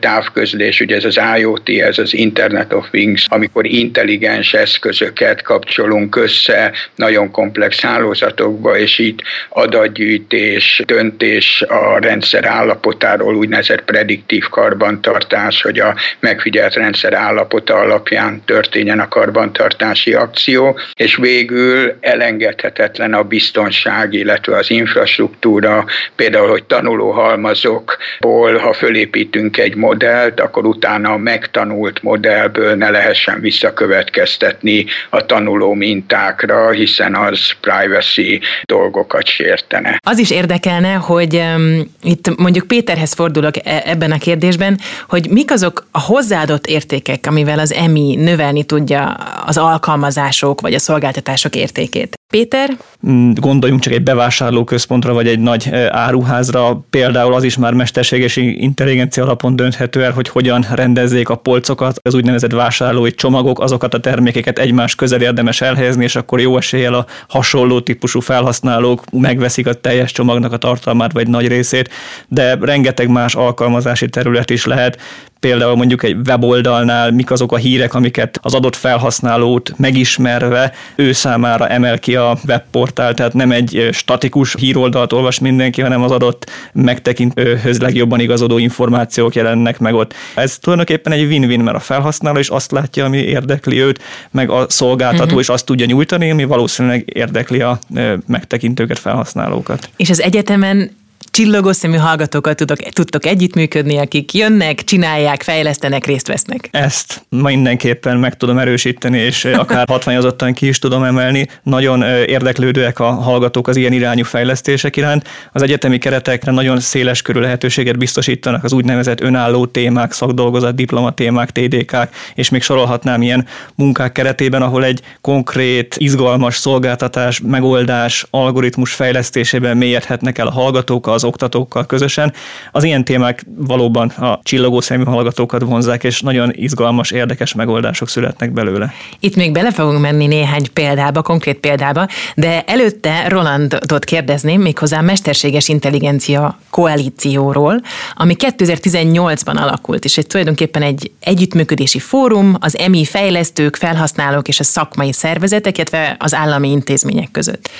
távközlés, 0.00 0.80
ugye 0.80 0.96
ez 0.96 1.04
az 1.04 1.20
IoT, 1.38 1.68
ez 1.68 1.98
az 1.98 2.14
Internet 2.14 2.72
of 2.72 2.90
Things, 2.90 3.26
amikor 3.28 3.66
intelligens 3.66 4.54
eszközöket 4.54 5.42
kapcsolunk 5.42 6.11
össze 6.16 6.72
nagyon 6.94 7.30
komplex 7.30 7.80
hálózatokba, 7.80 8.78
és 8.78 8.98
itt 8.98 9.18
adatgyűjtés, 9.48 10.82
döntés 10.86 11.62
a 11.68 11.98
rendszer 11.98 12.44
állapotáról, 12.44 13.36
úgynevezett 13.36 13.84
prediktív 13.84 14.48
karbantartás, 14.48 15.62
hogy 15.62 15.78
a 15.78 15.94
megfigyelt 16.20 16.74
rendszer 16.74 17.14
állapota 17.14 17.74
alapján 17.74 18.42
történjen 18.44 19.00
a 19.00 19.08
karbantartási 19.08 20.14
akció, 20.14 20.78
és 20.94 21.16
végül 21.16 21.96
elengedhetetlen 22.00 23.14
a 23.14 23.22
biztonság, 23.22 24.12
illetve 24.12 24.56
az 24.56 24.70
infrastruktúra, 24.70 25.84
például, 26.16 26.48
hogy 26.48 26.64
tanulóhalmazokból, 26.64 28.56
ha 28.56 28.72
fölépítünk 28.72 29.58
egy 29.58 29.74
modellt, 29.74 30.40
akkor 30.40 30.66
utána 30.66 31.12
a 31.12 31.16
megtanult 31.16 32.02
modellből 32.02 32.74
ne 32.74 32.90
lehessen 32.90 33.40
visszakövetkeztetni 33.40 34.86
a 35.10 35.26
tanuló 35.26 35.72
mint 35.72 36.01
mintákra, 36.02 36.70
hiszen 36.70 37.14
az 37.14 37.52
privacy 37.60 38.40
dolgokat 38.64 39.26
sértene. 39.26 39.98
Az 40.06 40.18
is 40.18 40.30
érdekelne, 40.30 40.92
hogy 40.92 41.36
um, 41.36 41.94
itt 42.02 42.36
mondjuk 42.36 42.66
Péterhez 42.66 43.12
fordulok 43.12 43.66
e- 43.66 43.82
ebben 43.86 44.12
a 44.12 44.18
kérdésben, 44.18 44.78
hogy 45.08 45.28
mik 45.30 45.50
azok 45.50 45.86
a 45.90 46.00
hozzáadott 46.00 46.66
értékek, 46.66 47.26
amivel 47.26 47.58
az 47.58 47.72
EMI 47.72 48.14
növelni 48.14 48.64
tudja 48.64 49.10
az 49.46 49.58
alkalmazások 49.58 50.60
vagy 50.60 50.74
a 50.74 50.78
szolgáltatások 50.78 51.54
értékét. 51.54 52.14
Péter? 52.32 52.70
Mm, 53.08 53.32
gondoljunk 53.32 53.82
csak 53.82 53.92
egy 53.92 54.02
bevásárlóközpontra, 54.02 55.12
vagy 55.12 55.28
egy 55.28 55.38
nagy 55.38 55.70
áruházra. 55.88 56.84
Például 56.90 57.34
az 57.34 57.42
is 57.42 57.56
már 57.56 57.72
mesterséges 57.72 58.36
intelligencia 58.36 59.22
alapon 59.22 59.56
dönthető 59.56 60.04
el, 60.04 60.12
hogy 60.12 60.28
hogyan 60.28 60.66
rendezzék 60.74 61.28
a 61.28 61.34
polcokat, 61.34 61.98
az 62.02 62.14
úgynevezett 62.14 62.52
vásárlói 62.52 63.14
csomagok, 63.14 63.60
azokat 63.60 63.94
a 63.94 64.00
termékeket 64.00 64.58
egymás 64.58 64.94
közel 64.94 65.20
érdemes 65.20 65.60
elhelyezni, 65.60 66.04
és 66.04 66.16
akkor 66.16 66.40
jó 66.40 66.56
eséllyel 66.56 66.94
a 66.94 67.06
hasonló 67.28 67.80
típusú 67.80 68.20
felhasználók 68.20 69.04
megveszik 69.10 69.66
a 69.66 69.72
teljes 69.74 70.12
csomagnak 70.12 70.52
a 70.52 70.56
tartalmát, 70.56 71.12
vagy 71.12 71.28
nagy 71.28 71.48
részét, 71.48 71.90
de 72.28 72.58
rengeteg 72.60 73.08
más 73.08 73.34
alkalmazási 73.34 74.08
terület 74.08 74.50
is 74.50 74.64
lehet 74.64 74.98
például 75.42 75.76
mondjuk 75.76 76.02
egy 76.02 76.16
weboldalnál 76.26 77.10
mik 77.10 77.30
azok 77.30 77.52
a 77.52 77.56
hírek, 77.56 77.94
amiket 77.94 78.38
az 78.42 78.54
adott 78.54 78.76
felhasználót 78.76 79.72
megismerve 79.76 80.72
ő 80.94 81.12
számára 81.12 81.68
emel 81.68 81.98
ki 81.98 82.16
a 82.16 82.38
webportál, 82.46 83.14
tehát 83.14 83.32
nem 83.32 83.52
egy 83.52 83.88
statikus 83.92 84.54
híroldalt 84.58 85.12
olvas 85.12 85.38
mindenki, 85.38 85.80
hanem 85.80 86.02
az 86.02 86.10
adott 86.10 86.50
megtekintőhöz 86.72 87.80
legjobban 87.80 88.20
igazodó 88.20 88.58
információk 88.58 89.34
jelennek 89.34 89.78
meg 89.78 89.94
ott. 89.94 90.14
Ez 90.34 90.58
tulajdonképpen 90.58 91.12
egy 91.12 91.26
win-win, 91.26 91.60
mert 91.60 91.76
a 91.76 91.80
felhasználó 91.80 92.38
is 92.38 92.48
azt 92.48 92.70
látja, 92.70 93.04
ami 93.04 93.18
érdekli 93.18 93.80
őt, 93.80 94.02
meg 94.30 94.50
a 94.50 94.66
szolgáltató 94.68 95.24
uh-huh. 95.24 95.40
is 95.40 95.48
azt 95.48 95.66
tudja 95.66 95.86
nyújtani, 95.86 96.30
ami 96.30 96.44
valószínűleg 96.44 97.02
érdekli 97.14 97.60
a 97.60 97.78
megtekintőket, 98.26 98.98
felhasználókat. 98.98 99.90
És 99.96 100.10
az 100.10 100.20
egyetemen 100.20 101.00
csillogó 101.32 101.72
szemű 101.72 101.96
hallgatókkal 101.96 102.54
tudok, 102.54 102.78
tudtok 102.78 103.26
együttműködni, 103.26 103.98
akik 103.98 104.34
jönnek, 104.34 104.84
csinálják, 104.84 105.42
fejlesztenek, 105.42 106.06
részt 106.06 106.26
vesznek. 106.26 106.68
Ezt 106.70 107.26
mindenképpen 107.28 108.16
meg 108.16 108.36
tudom 108.36 108.58
erősíteni, 108.58 109.18
és 109.18 109.44
akár 109.44 109.88
hatványozottan 109.92 110.52
ki 110.52 110.66
is 110.66 110.78
tudom 110.78 111.02
emelni. 111.02 111.46
Nagyon 111.62 112.02
érdeklődőek 112.26 112.98
a 112.98 113.10
hallgatók 113.10 113.68
az 113.68 113.76
ilyen 113.76 113.92
irányú 113.92 114.24
fejlesztések 114.24 114.96
iránt. 114.96 115.28
Az 115.52 115.62
egyetemi 115.62 115.98
keretekre 115.98 116.52
nagyon 116.52 116.80
széles 116.80 117.22
körű 117.22 117.40
lehetőséget 117.40 117.98
biztosítanak 117.98 118.64
az 118.64 118.72
úgynevezett 118.72 119.20
önálló 119.20 119.66
témák, 119.66 120.12
szakdolgozat, 120.12 120.74
diplomatémák, 120.74 121.50
TDK-k, 121.50 122.08
és 122.34 122.48
még 122.48 122.62
sorolhatnám 122.62 123.22
ilyen 123.22 123.46
munkák 123.74 124.12
keretében, 124.12 124.62
ahol 124.62 124.84
egy 124.84 125.00
konkrét, 125.20 125.94
izgalmas 125.98 126.56
szolgáltatás, 126.56 127.40
megoldás, 127.40 128.26
algoritmus 128.30 128.92
fejlesztésében 128.92 129.76
mélyedhetnek 129.76 130.38
el 130.38 130.46
a 130.46 130.52
hallgatók, 130.52 131.06
az 131.06 131.21
az 131.22 131.28
oktatókkal 131.28 131.86
közösen. 131.86 132.32
Az 132.72 132.84
ilyen 132.84 133.04
témák 133.04 133.46
valóban 133.56 134.08
a 134.08 134.40
csillogó 134.42 134.80
szemű 134.80 135.04
hallgatókat 135.04 135.62
vonzák, 135.62 136.04
és 136.04 136.20
nagyon 136.20 136.50
izgalmas, 136.54 137.10
érdekes 137.10 137.54
megoldások 137.54 138.08
születnek 138.08 138.52
belőle. 138.52 138.92
Itt 139.20 139.36
még 139.36 139.52
bele 139.52 139.72
fogunk 139.72 140.00
menni 140.00 140.26
néhány 140.26 140.72
példába, 140.72 141.22
konkrét 141.22 141.58
példába, 141.58 142.06
de 142.34 142.62
előtte 142.66 143.28
Rolandot 143.28 144.04
kérdezném, 144.04 144.60
méghozzá 144.60 145.00
mesterséges 145.00 145.68
intelligencia 145.68 146.58
koalícióról, 146.70 147.80
ami 148.14 148.36
2018-ban 148.38 149.56
alakult, 149.56 150.04
és 150.04 150.18
egy 150.18 150.26
tulajdonképpen 150.26 150.82
egy 150.82 151.10
együttműködési 151.20 151.98
fórum 151.98 152.56
az 152.60 152.78
EMI 152.78 153.04
fejlesztők, 153.04 153.76
felhasználók 153.76 154.48
és 154.48 154.60
a 154.60 154.64
szakmai 154.64 155.12
szervezetek, 155.12 155.76
illetve 155.76 156.16
az 156.18 156.34
állami 156.34 156.70
intézmények 156.70 157.30
között 157.30 157.70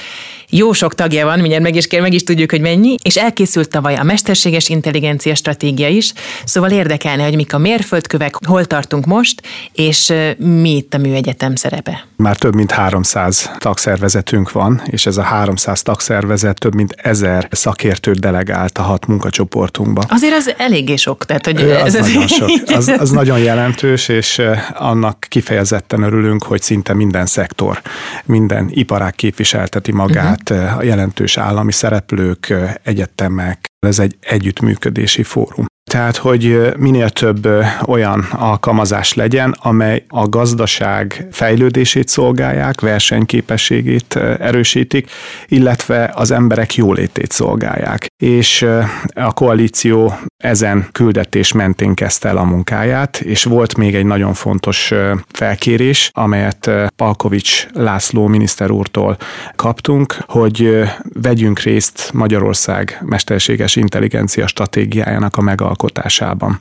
jó 0.55 0.73
sok 0.73 0.95
tagja 0.95 1.25
van, 1.25 1.39
mindjárt 1.39 1.63
meg 1.63 1.75
is 1.75 1.87
kér, 1.87 2.01
meg 2.01 2.13
is 2.13 2.23
tudjuk, 2.23 2.51
hogy 2.51 2.61
mennyi, 2.61 2.97
és 3.03 3.17
elkészült 3.17 3.69
tavaly 3.69 3.95
a 3.95 4.03
mesterséges 4.03 4.69
intelligencia 4.69 5.35
stratégia 5.35 5.89
is, 5.89 6.13
szóval 6.45 6.71
érdekelne, 6.71 7.25
hogy 7.25 7.35
mik 7.37 7.55
a 7.55 7.59
mérföldkövek, 7.59 8.47
hol 8.47 8.65
tartunk 8.65 9.07
most, 9.07 9.43
és 9.73 10.13
mi 10.37 10.77
itt 10.77 10.95
a 10.95 10.99
műegyetem 10.99 11.55
szerepe. 11.55 12.07
Már 12.17 12.37
több 12.37 12.55
mint 12.55 12.71
300 12.71 13.51
tagszervezetünk 13.59 14.53
van, 14.53 14.83
és 14.87 15.07
ez 15.07 15.17
a 15.17 15.23
300 15.23 15.83
tagszervezet 15.83 16.59
több 16.59 16.75
mint 16.75 16.95
ezer 16.97 17.49
szakértőt 17.51 18.21
delegált 18.21 18.79
a 18.79 18.83
hat 18.83 19.07
munkacsoportunkba. 19.07 20.03
Azért 20.09 20.35
az 20.35 20.55
eléggé 20.59 20.97
sok. 20.97 21.25
Tehát, 21.25 21.47
hogy 21.47 21.61
ez 21.61 21.95
az, 21.95 22.07
nagyon 22.07 22.27
sok. 22.39 22.51
Az, 22.67 22.89
az 22.99 23.11
nagyon 23.11 23.39
jelentős, 23.39 24.09
és 24.09 24.43
annak 24.75 25.27
kifejezetten 25.29 26.03
örülünk, 26.03 26.43
hogy 26.43 26.63
szinte 26.63 26.95
minden 26.95 27.27
szektor, 27.27 27.81
minden 28.25 28.69
iparág 28.71 29.15
képviselteti 29.15 29.93
magát, 29.93 30.42
uh-huh. 30.51 30.77
a 30.77 30.83
jelentős 30.83 31.37
állami 31.37 31.73
szereplők, 31.73 32.55
egyetemek, 32.83 33.67
ez 33.87 33.99
egy 33.99 34.17
együttműködési 34.21 35.23
fórum. 35.23 35.67
Tehát, 35.91 36.17
hogy 36.17 36.73
minél 36.79 37.11
több 37.11 37.49
olyan 37.87 38.27
alkalmazás 38.33 39.15
legyen, 39.15 39.55
amely 39.59 40.05
a 40.09 40.29
gazdaság 40.29 41.27
fejlődését 41.31 42.09
szolgálják, 42.09 42.81
versenyképességét 42.81 44.17
erősítik, 44.39 45.11
illetve 45.47 46.13
az 46.15 46.31
emberek 46.31 46.75
jólétét 46.75 47.33
szolgálják. 47.33 48.07
És 48.23 48.67
a 49.15 49.33
koalíció 49.33 50.15
ezen 50.37 50.89
küldetés 50.93 51.53
mentén 51.53 51.95
kezdte 51.95 52.29
el 52.29 52.37
a 52.37 52.45
munkáját, 52.45 53.17
és 53.17 53.45
volt 53.45 53.77
még 53.77 53.95
egy 53.95 54.07
nagyon 54.07 54.35
fontos 54.35 54.93
felkérés, 55.33 56.11
amelyet 56.13 56.71
Palkovics 56.97 57.67
László 57.73 58.27
miniszter 58.27 58.71
úrtól 58.71 59.17
kaptunk, 59.57 60.17
hogy 60.27 60.83
vegyünk 61.23 61.61
részt 61.61 62.11
Magyarország 62.13 63.03
mesterséges 63.05 63.77
intelligencia 63.77 64.47
stratégiájának 64.47 65.37
a 65.37 65.43
megalkotásában. 65.73 66.61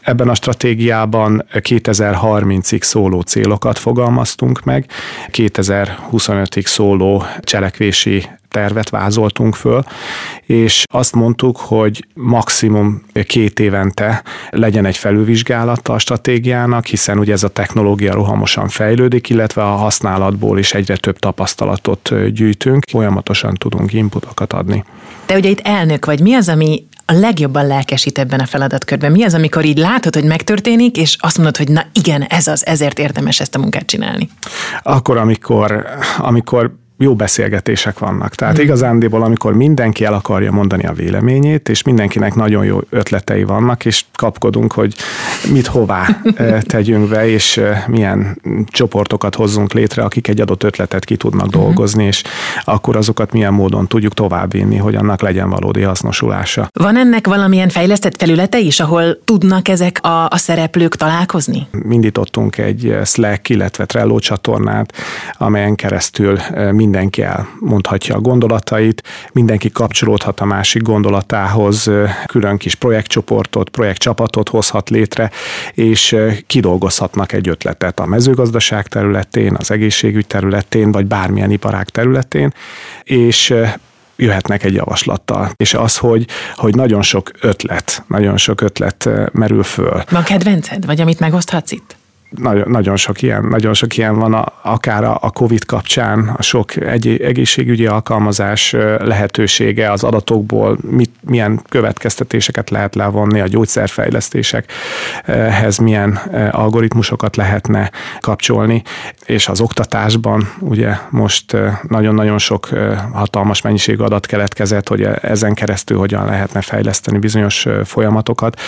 Ebben 0.00 0.28
a 0.28 0.34
stratégiában 0.34 1.44
2030-ig 1.52 2.82
szóló 2.82 3.20
célokat 3.20 3.78
fogalmaztunk 3.78 4.64
meg, 4.64 4.90
2025-ig 5.32 6.66
szóló 6.66 7.24
cselekvési 7.40 8.28
tervet 8.48 8.90
vázoltunk 8.90 9.54
föl, 9.54 9.82
és 10.46 10.84
azt 10.92 11.14
mondtuk, 11.14 11.56
hogy 11.56 12.06
maximum 12.14 13.02
két 13.26 13.60
évente 13.60 14.22
legyen 14.50 14.84
egy 14.84 14.96
felülvizsgálata 14.96 15.92
a 15.92 15.98
stratégiának, 15.98 16.86
hiszen 16.86 17.18
ugye 17.18 17.32
ez 17.32 17.42
a 17.42 17.48
technológia 17.48 18.14
rohamosan 18.14 18.68
fejlődik, 18.68 19.28
illetve 19.28 19.62
a 19.62 19.76
használatból 19.76 20.58
is 20.58 20.74
egyre 20.74 20.96
több 20.96 21.18
tapasztalatot 21.18 22.32
gyűjtünk, 22.32 22.84
folyamatosan 22.90 23.54
tudunk 23.54 23.92
inputokat 23.92 24.52
adni. 24.52 24.84
Te 25.26 25.36
ugye 25.36 25.48
itt 25.48 25.60
elnök 25.60 26.04
vagy, 26.04 26.20
mi 26.20 26.34
az, 26.34 26.48
ami 26.48 26.86
a 27.06 27.12
legjobban 27.12 27.66
lelkesít 27.66 28.18
ebben 28.18 28.40
a 28.40 28.46
feladatkörben? 28.46 29.12
Mi 29.12 29.24
az, 29.24 29.34
amikor 29.34 29.64
így 29.64 29.78
látod, 29.78 30.14
hogy 30.14 30.24
megtörténik, 30.24 30.96
és 30.96 31.16
azt 31.20 31.36
mondod, 31.36 31.56
hogy 31.56 31.68
na 31.68 31.84
igen, 31.92 32.22
ez 32.22 32.46
az, 32.46 32.66
ezért 32.66 32.98
érdemes 32.98 33.40
ezt 33.40 33.54
a 33.54 33.58
munkát 33.58 33.86
csinálni? 33.86 34.28
Akkor, 34.82 35.16
amikor, 35.16 35.86
amikor 36.18 36.74
jó 36.98 37.14
beszélgetések 37.14 37.98
vannak. 37.98 38.34
Tehát 38.34 38.58
mm. 38.58 38.62
igazándiból, 38.62 39.22
amikor 39.22 39.54
mindenki 39.54 40.04
el 40.04 40.14
akarja 40.14 40.52
mondani 40.52 40.86
a 40.86 40.92
véleményét, 40.92 41.68
és 41.68 41.82
mindenkinek 41.82 42.34
nagyon 42.34 42.64
jó 42.64 42.78
ötletei 42.90 43.44
vannak, 43.44 43.84
és 43.84 44.04
kapkodunk, 44.14 44.72
hogy 44.72 44.94
mit 45.52 45.66
hová 45.66 46.20
tegyünk 46.60 47.08
be, 47.08 47.28
és 47.28 47.60
milyen 47.86 48.40
csoportokat 48.66 49.34
hozzunk 49.34 49.72
létre, 49.72 50.02
akik 50.02 50.28
egy 50.28 50.40
adott 50.40 50.62
ötletet 50.62 51.04
ki 51.04 51.16
tudnak 51.16 51.46
mm. 51.46 51.60
dolgozni, 51.60 52.04
és 52.04 52.22
akkor 52.64 52.96
azokat 52.96 53.32
milyen 53.32 53.52
módon 53.52 53.86
tudjuk 53.86 54.14
továbbvinni, 54.14 54.76
hogy 54.76 54.94
annak 54.94 55.20
legyen 55.20 55.50
valódi 55.50 55.82
hasznosulása. 55.82 56.68
Van 56.72 56.96
ennek 56.96 57.26
valamilyen 57.26 57.68
fejlesztett 57.68 58.16
felülete 58.16 58.58
is, 58.58 58.80
ahol 58.80 59.18
tudnak 59.24 59.68
ezek 59.68 59.98
a, 60.02 60.24
a 60.28 60.36
szereplők 60.36 60.96
találkozni? 60.96 61.66
Mindítottunk 61.70 62.58
egy 62.58 62.96
Slack, 63.04 63.48
illetve 63.48 63.84
Trello 63.84 64.18
csatornát, 64.18 64.92
amelyen 65.38 65.74
keresztül 65.74 66.38
mi 66.72 66.85
mindenki 66.86 67.22
elmondhatja 67.22 68.14
a 68.14 68.20
gondolatait, 68.20 69.02
mindenki 69.32 69.70
kapcsolódhat 69.70 70.40
a 70.40 70.44
másik 70.44 70.82
gondolatához, 70.82 71.90
külön 72.26 72.56
kis 72.56 72.74
projektcsoportot, 72.74 73.68
projektcsapatot 73.68 74.48
hozhat 74.48 74.90
létre, 74.90 75.30
és 75.72 76.16
kidolgozhatnak 76.46 77.32
egy 77.32 77.48
ötletet 77.48 78.00
a 78.00 78.06
mezőgazdaság 78.06 78.86
területén, 78.86 79.54
az 79.58 79.70
egészségügy 79.70 80.26
területén, 80.26 80.92
vagy 80.92 81.06
bármilyen 81.06 81.50
iparág 81.50 81.88
területén, 81.88 82.52
és 83.02 83.54
jöhetnek 84.16 84.64
egy 84.64 84.74
javaslattal. 84.74 85.50
És 85.56 85.74
az, 85.74 85.96
hogy, 85.96 86.26
hogy 86.54 86.74
nagyon 86.74 87.02
sok 87.02 87.30
ötlet, 87.40 88.04
nagyon 88.08 88.36
sok 88.36 88.60
ötlet 88.60 89.08
merül 89.32 89.62
föl. 89.62 90.02
Van 90.10 90.22
kedvenced, 90.22 90.86
vagy 90.86 91.00
amit 91.00 91.20
megoszthatsz 91.20 91.70
itt? 91.70 91.95
Nagyon, 92.30 92.70
nagyon, 92.70 92.96
sok 92.96 93.22
ilyen, 93.22 93.44
nagyon 93.44 93.74
sok 93.74 93.96
ilyen 93.96 94.18
van, 94.18 94.34
a, 94.34 94.44
akár 94.62 95.04
a, 95.04 95.18
a 95.20 95.30
COVID 95.30 95.64
kapcsán, 95.64 96.34
a 96.36 96.42
sok 96.42 96.76
egy, 96.76 97.20
egészségügyi 97.20 97.86
alkalmazás 97.86 98.72
lehetősége 98.98 99.90
az 99.90 100.04
adatokból, 100.04 100.78
mit, 100.90 101.10
milyen 101.20 101.60
következtetéseket 101.68 102.70
lehet 102.70 102.94
levonni 102.94 103.40
a 103.40 103.46
gyógyszerfejlesztésekhez, 103.46 105.78
milyen 105.78 106.12
algoritmusokat 106.50 107.36
lehetne 107.36 107.90
kapcsolni, 108.20 108.82
és 109.26 109.48
az 109.48 109.60
oktatásban 109.60 110.52
ugye 110.60 110.94
most 111.10 111.56
nagyon-nagyon 111.88 112.38
sok 112.38 112.68
hatalmas 113.12 113.62
mennyiségű 113.62 114.02
adat 114.02 114.26
keletkezett, 114.26 114.88
hogy 114.88 115.08
ezen 115.20 115.54
keresztül 115.54 115.98
hogyan 115.98 116.24
lehetne 116.24 116.60
fejleszteni 116.60 117.18
bizonyos 117.18 117.66
folyamatokat, 117.84 118.60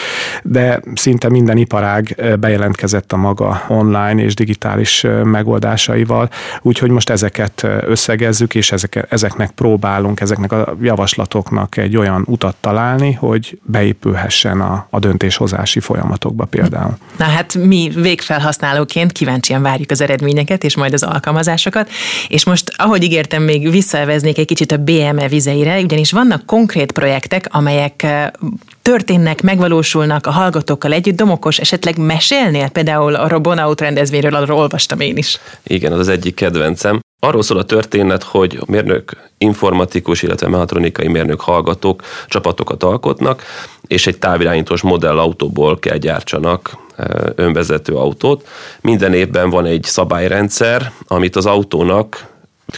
de 0.43 0.81
szinte 0.95 1.29
minden 1.29 1.57
iparág 1.57 2.17
bejelentkezett 2.41 3.13
a 3.13 3.17
maga 3.17 3.48
online 3.69 4.23
és 4.23 4.35
digitális 4.35 5.07
megoldásaival, 5.23 6.31
úgyhogy 6.63 6.91
most 6.91 7.11
ezeket 7.11 7.67
összegezzük, 7.81 8.55
és 8.55 8.73
ezek, 8.73 9.07
ezeknek 9.09 9.51
próbálunk, 9.51 10.21
ezeknek 10.21 10.53
a 10.53 10.77
javaslatoknak 10.83 11.77
egy 11.77 11.97
olyan 11.97 12.25
utat 12.27 12.57
találni, 12.61 13.13
hogy 13.13 13.59
beépülhessen 13.63 14.61
a, 14.61 14.87
a 14.91 14.99
döntéshozási 14.99 15.81
folyamatokba 15.81 16.45
például. 16.45 16.97
Na 17.17 17.25
hát 17.25 17.55
mi 17.55 17.91
végfelhasználóként 17.95 19.13
kíváncsian 19.13 19.63
várjuk 19.63 19.91
az 19.91 20.01
eredményeket, 20.01 20.65
és 20.65 20.77
majd 20.77 20.93
az 20.93 21.03
alkalmazásokat, 21.03 21.91
és 22.29 22.45
most, 22.45 22.73
ahogy 22.77 23.03
ígértem, 23.03 23.43
még 23.43 23.71
visszaveznék 23.71 24.39
egy 24.39 24.47
kicsit 24.47 24.73
a 24.73 24.77
BME 24.77 25.29
vizeire, 25.29 25.81
ugyanis 25.81 26.13
vannak 26.13 26.47
konkrét 26.47 26.93
projektek, 26.93 27.49
amelyek 27.51 28.07
történnek, 28.89 29.43
megvalósulnak 29.43 30.27
a 30.27 30.31
hallgatókkal 30.31 30.93
együtt. 30.93 31.17
Domokos, 31.17 31.59
esetleg 31.59 31.99
mesélnél 31.99 32.69
például 32.69 33.15
a 33.15 33.29
Robonaut 33.29 33.81
rendezvényről, 33.81 34.35
arról 34.35 34.59
olvastam 34.59 35.01
én 35.01 35.17
is. 35.17 35.39
Igen, 35.63 35.93
az 35.93 35.99
az 35.99 36.09
egyik 36.09 36.35
kedvencem. 36.35 37.01
Arról 37.21 37.43
szól 37.43 37.59
a 37.59 37.65
történet, 37.65 38.23
hogy 38.23 38.61
mérnök, 38.67 39.31
informatikus, 39.39 40.23
illetve 40.23 40.49
mehatronikai 40.49 41.09
mérnök 41.09 41.41
hallgatók 41.41 42.03
csapatokat 42.27 42.83
alkotnak, 42.83 43.43
és 43.87 44.07
egy 44.07 44.19
távirányítós 44.19 44.83
modellautóból 44.83 45.79
kell 45.79 45.97
gyártsanak 45.97 46.77
önvezető 47.35 47.95
autót. 47.95 48.47
Minden 48.81 49.15
évben 49.15 49.51
van 49.51 49.67
egy 49.67 49.83
szabályrendszer, 49.83 50.93
amit 51.07 51.37
az 51.37 51.47
autónak 51.47 52.27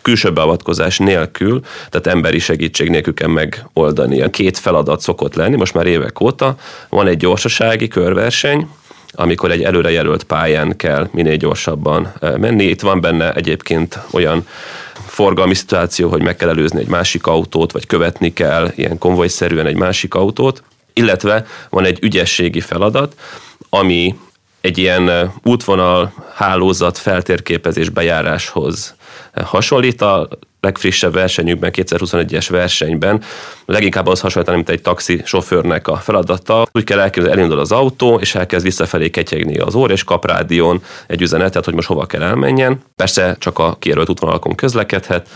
külső 0.02 0.32
beavatkozás 0.32 0.98
nélkül, 0.98 1.60
tehát 1.88 2.06
emberi 2.06 2.38
segítség 2.38 2.88
nélkül 2.88 3.14
kell 3.14 3.28
megoldani. 3.28 4.30
Két 4.30 4.58
feladat 4.58 5.00
szokott 5.00 5.34
lenni, 5.34 5.56
most 5.56 5.74
már 5.74 5.86
évek 5.86 6.20
óta. 6.20 6.56
Van 6.88 7.06
egy 7.06 7.16
gyorsasági 7.16 7.88
körverseny, 7.88 8.68
amikor 9.12 9.50
egy 9.50 9.62
előrejelölt 9.62 10.24
pályán 10.24 10.76
kell 10.76 11.08
minél 11.12 11.36
gyorsabban 11.36 12.12
menni. 12.20 12.64
Itt 12.64 12.80
van 12.80 13.00
benne 13.00 13.32
egyébként 13.32 13.98
olyan 14.10 14.46
forgalmi 15.06 15.54
szituáció, 15.54 16.08
hogy 16.08 16.22
meg 16.22 16.36
kell 16.36 16.48
előzni 16.48 16.80
egy 16.80 16.88
másik 16.88 17.26
autót, 17.26 17.72
vagy 17.72 17.86
követni 17.86 18.32
kell 18.32 18.72
ilyen 18.74 18.98
konvojszerűen 18.98 19.66
egy 19.66 19.76
másik 19.76 20.14
autót, 20.14 20.62
illetve 20.92 21.46
van 21.70 21.84
egy 21.84 21.98
ügyességi 22.02 22.60
feladat, 22.60 23.14
ami 23.68 24.14
egy 24.60 24.78
ilyen 24.78 25.32
útvonal 25.42 26.12
hálózat 26.34 26.98
feltérképezés 26.98 27.88
bejáráshoz 27.88 28.94
hasonlít. 29.44 30.02
A 30.02 30.28
legfrissebb 30.60 31.12
versenyükben, 31.12 31.70
2021-es 31.74 32.46
versenyben 32.50 33.22
leginkább 33.66 34.06
az 34.06 34.20
hasonlítani, 34.20 34.56
mint 34.56 34.68
egy 34.70 34.82
taxi 34.82 35.22
sofőrnek 35.24 35.88
a 35.88 35.96
feladata. 35.96 36.66
Úgy 36.72 36.84
kell 36.84 37.00
elképzelni, 37.00 37.38
elindul 37.38 37.58
az 37.58 37.72
autó, 37.72 38.18
és 38.18 38.34
elkezd 38.34 38.64
visszafelé 38.64 39.10
ketyegni 39.10 39.58
az 39.58 39.74
óra, 39.74 39.92
és 39.92 40.04
kap 40.04 40.26
rádión 40.26 40.82
egy 41.06 41.22
üzenetet, 41.22 41.64
hogy 41.64 41.74
most 41.74 41.88
hova 41.88 42.06
kell 42.06 42.22
elmenjen. 42.22 42.82
Persze 42.96 43.36
csak 43.38 43.58
a 43.58 43.76
kijelölt 43.78 44.08
útvonalakon 44.08 44.54
közlekedhet, 44.54 45.28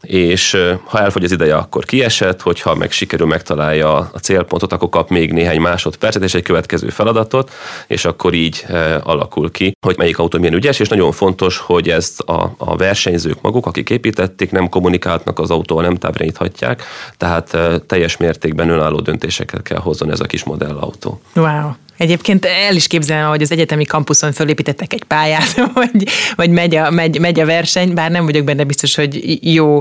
és 0.00 0.56
ha 0.84 1.00
elfogy 1.00 1.24
az 1.24 1.32
ideje, 1.32 1.56
akkor 1.56 1.84
kiesett, 1.84 2.40
hogyha 2.40 2.74
meg 2.74 2.90
sikerül 2.90 3.26
megtalálja 3.26 3.94
a 3.96 4.18
célpontot, 4.18 4.72
akkor 4.72 4.88
kap 4.88 5.10
még 5.10 5.32
néhány 5.32 5.60
másodpercet 5.60 6.22
és 6.22 6.34
egy 6.34 6.42
következő 6.42 6.88
feladatot, 6.88 7.52
és 7.86 8.04
akkor 8.04 8.34
így 8.34 8.66
alakul 9.02 9.50
ki, 9.50 9.76
hogy 9.86 9.96
melyik 9.98 10.18
autó 10.18 10.38
milyen 10.38 10.54
ügyes, 10.54 10.78
és 10.78 10.88
nagyon 10.88 11.12
fontos, 11.12 11.58
hogy 11.58 11.88
ezt 11.88 12.20
a, 12.20 12.54
a 12.58 12.76
versenyzők 12.76 13.40
maguk, 13.40 13.66
akik 13.66 13.90
építették, 13.90 14.50
nem 14.50 14.68
kommunikálnak 14.68 15.38
az 15.38 15.50
autóval, 15.50 15.84
nem 15.84 15.94
távirányíthatják, 15.94 16.82
tehát 17.16 17.58
teljes 17.86 18.16
mértékben 18.16 18.70
önálló 18.70 19.00
döntéseket 19.00 19.62
kell 19.62 19.78
hozzon 19.78 20.10
ez 20.10 20.20
a 20.20 20.24
kis 20.24 20.44
modellautó. 20.44 21.20
Wow. 21.34 21.70
Egyébként 21.96 22.44
el 22.44 22.74
is 22.74 22.86
képzelem, 22.86 23.28
hogy 23.28 23.42
az 23.42 23.52
egyetemi 23.52 23.84
kampuszon 23.84 24.32
fölépítettek 24.32 24.92
egy 24.92 25.04
pályát, 25.04 25.54
vagy, 25.74 26.08
vagy 26.36 26.50
megy, 26.50 26.74
a, 26.74 26.90
megy, 26.90 27.20
megy 27.20 27.40
a 27.40 27.46
verseny, 27.46 27.94
bár 27.94 28.10
nem 28.10 28.24
vagyok 28.24 28.44
benne 28.44 28.64
biztos, 28.64 28.94
hogy 28.94 29.38
jó 29.54 29.80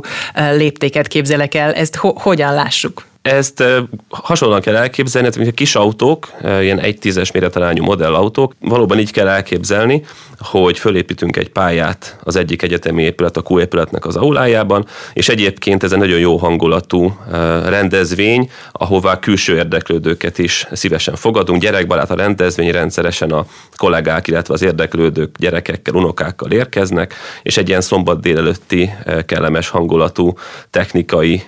léptéket 0.51 1.08
képzelek 1.08 1.54
el. 1.54 1.73
Ezt 1.73 1.95
ho- 1.95 2.21
hogyan 2.21 2.54
lássuk? 2.54 3.06
Ezt 3.25 3.63
hasonlóan 4.09 4.61
kell 4.61 4.75
elképzelni, 4.75 5.29
mint 5.38 5.49
a 5.49 5.53
kis 5.53 5.75
autók, 5.75 6.31
ilyen 6.41 6.79
egy 6.79 6.99
tízes 6.99 7.31
méretarányú 7.31 7.83
modellautók, 7.83 8.53
valóban 8.59 8.99
így 8.99 9.11
kell 9.11 9.27
elképzelni, 9.27 10.03
hogy 10.38 10.79
fölépítünk 10.79 11.38
egy 11.38 11.49
pályát 11.49 12.17
az 12.23 12.35
egyik 12.35 12.61
egyetemi 12.61 13.03
épület, 13.03 13.38
a 13.38 13.43
Q 13.49 13.59
épületnek 13.59 14.05
az 14.05 14.15
aulájában, 14.15 14.85
és 15.13 15.29
egyébként 15.29 15.83
ez 15.83 15.91
egy 15.91 15.97
nagyon 15.97 16.19
jó 16.19 16.38
hangulatú 16.38 17.17
rendezvény, 17.65 18.49
ahová 18.71 19.19
külső 19.19 19.55
érdeklődőket 19.55 20.38
is 20.38 20.67
szívesen 20.71 21.15
fogadunk. 21.15 21.61
Gyerekbarát 21.61 22.11
a 22.11 22.15
rendezvény, 22.15 22.71
rendszeresen 22.71 23.31
a 23.31 23.45
kollégák, 23.75 24.27
illetve 24.27 24.53
az 24.53 24.61
érdeklődők 24.61 25.35
gyerekekkel, 25.38 25.93
unokákkal 25.93 26.51
érkeznek, 26.51 27.13
és 27.43 27.57
egy 27.57 27.67
ilyen 27.69 27.81
szombat 27.81 28.21
délelőtti 28.21 28.93
kellemes 29.25 29.69
hangulatú 29.69 30.33
technikai 30.69 31.43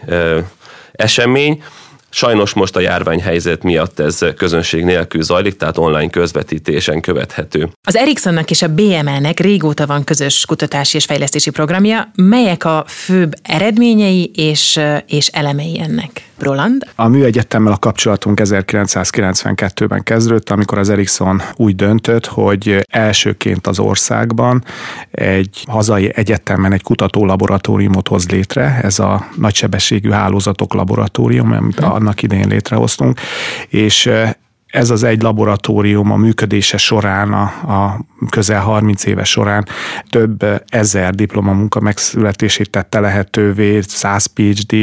esemény. 1.00 1.62
Sajnos 2.18 2.54
most 2.54 2.76
a 2.76 2.80
járványhelyzet 2.80 3.64
miatt 3.64 4.00
ez 4.00 4.20
közönség 4.38 4.84
nélkül 4.84 5.22
zajlik, 5.22 5.56
tehát 5.56 5.78
online 5.78 6.10
közvetítésen 6.10 7.02
követhető. 7.02 7.70
Az 7.88 7.96
Ericssonnak 7.96 8.50
és 8.50 8.62
a 8.62 8.74
BML-nek 8.74 9.40
régóta 9.40 9.86
van 9.86 10.04
közös 10.04 10.46
kutatási 10.46 10.98
és 10.98 11.06
fejlesztési 11.06 11.50
programja. 11.50 12.12
Melyek 12.16 12.66
a 12.66 12.84
főbb 12.88 13.34
eredményei 13.42 14.32
és, 14.36 14.80
és 15.08 15.28
elemei 15.28 15.80
ennek? 15.80 16.28
Roland? 16.40 16.88
A 16.96 17.08
műegyetemmel 17.08 17.74
a 17.74 17.78
kapcsolatunk 17.78 18.40
1992-ben 18.44 20.04
kezdődött, 20.04 20.50
amikor 20.50 20.78
az 20.78 20.90
Ericsson 20.90 21.42
úgy 21.56 21.76
döntött, 21.76 22.26
hogy 22.26 22.86
elsőként 22.90 23.68
az 23.68 23.80
országban 23.80 24.64
egy 25.12 25.64
hazai 25.68 26.12
egyetemen 26.16 26.74
egy 26.74 26.84
kutatólaboratóriumot 26.84 28.08
hoz 28.08 28.30
létre, 28.30 28.80
ez 28.84 29.00
a 29.00 29.28
nagysebességű 29.36 30.10
hálózatok 30.10 30.74
laboratórium, 30.74 31.52
amit 31.52 31.80
annak 32.08 32.22
idején 32.22 32.48
létrehoztunk, 32.48 33.20
és 33.68 34.10
ez 34.78 34.90
az 34.90 35.04
egy 35.04 35.22
laboratórium 35.22 36.12
a 36.12 36.16
működése 36.16 36.78
során, 36.78 37.34
a, 37.34 37.42
a 37.74 38.00
közel 38.30 38.62
30 38.62 39.06
éve 39.06 39.24
során 39.24 39.68
több 40.10 40.46
ezer 40.68 41.16
diplomamunka 41.16 41.80
megszületését 41.80 42.70
tette 42.70 43.00
lehetővé, 43.00 43.80
100 43.88 44.26
PhD 44.26 44.76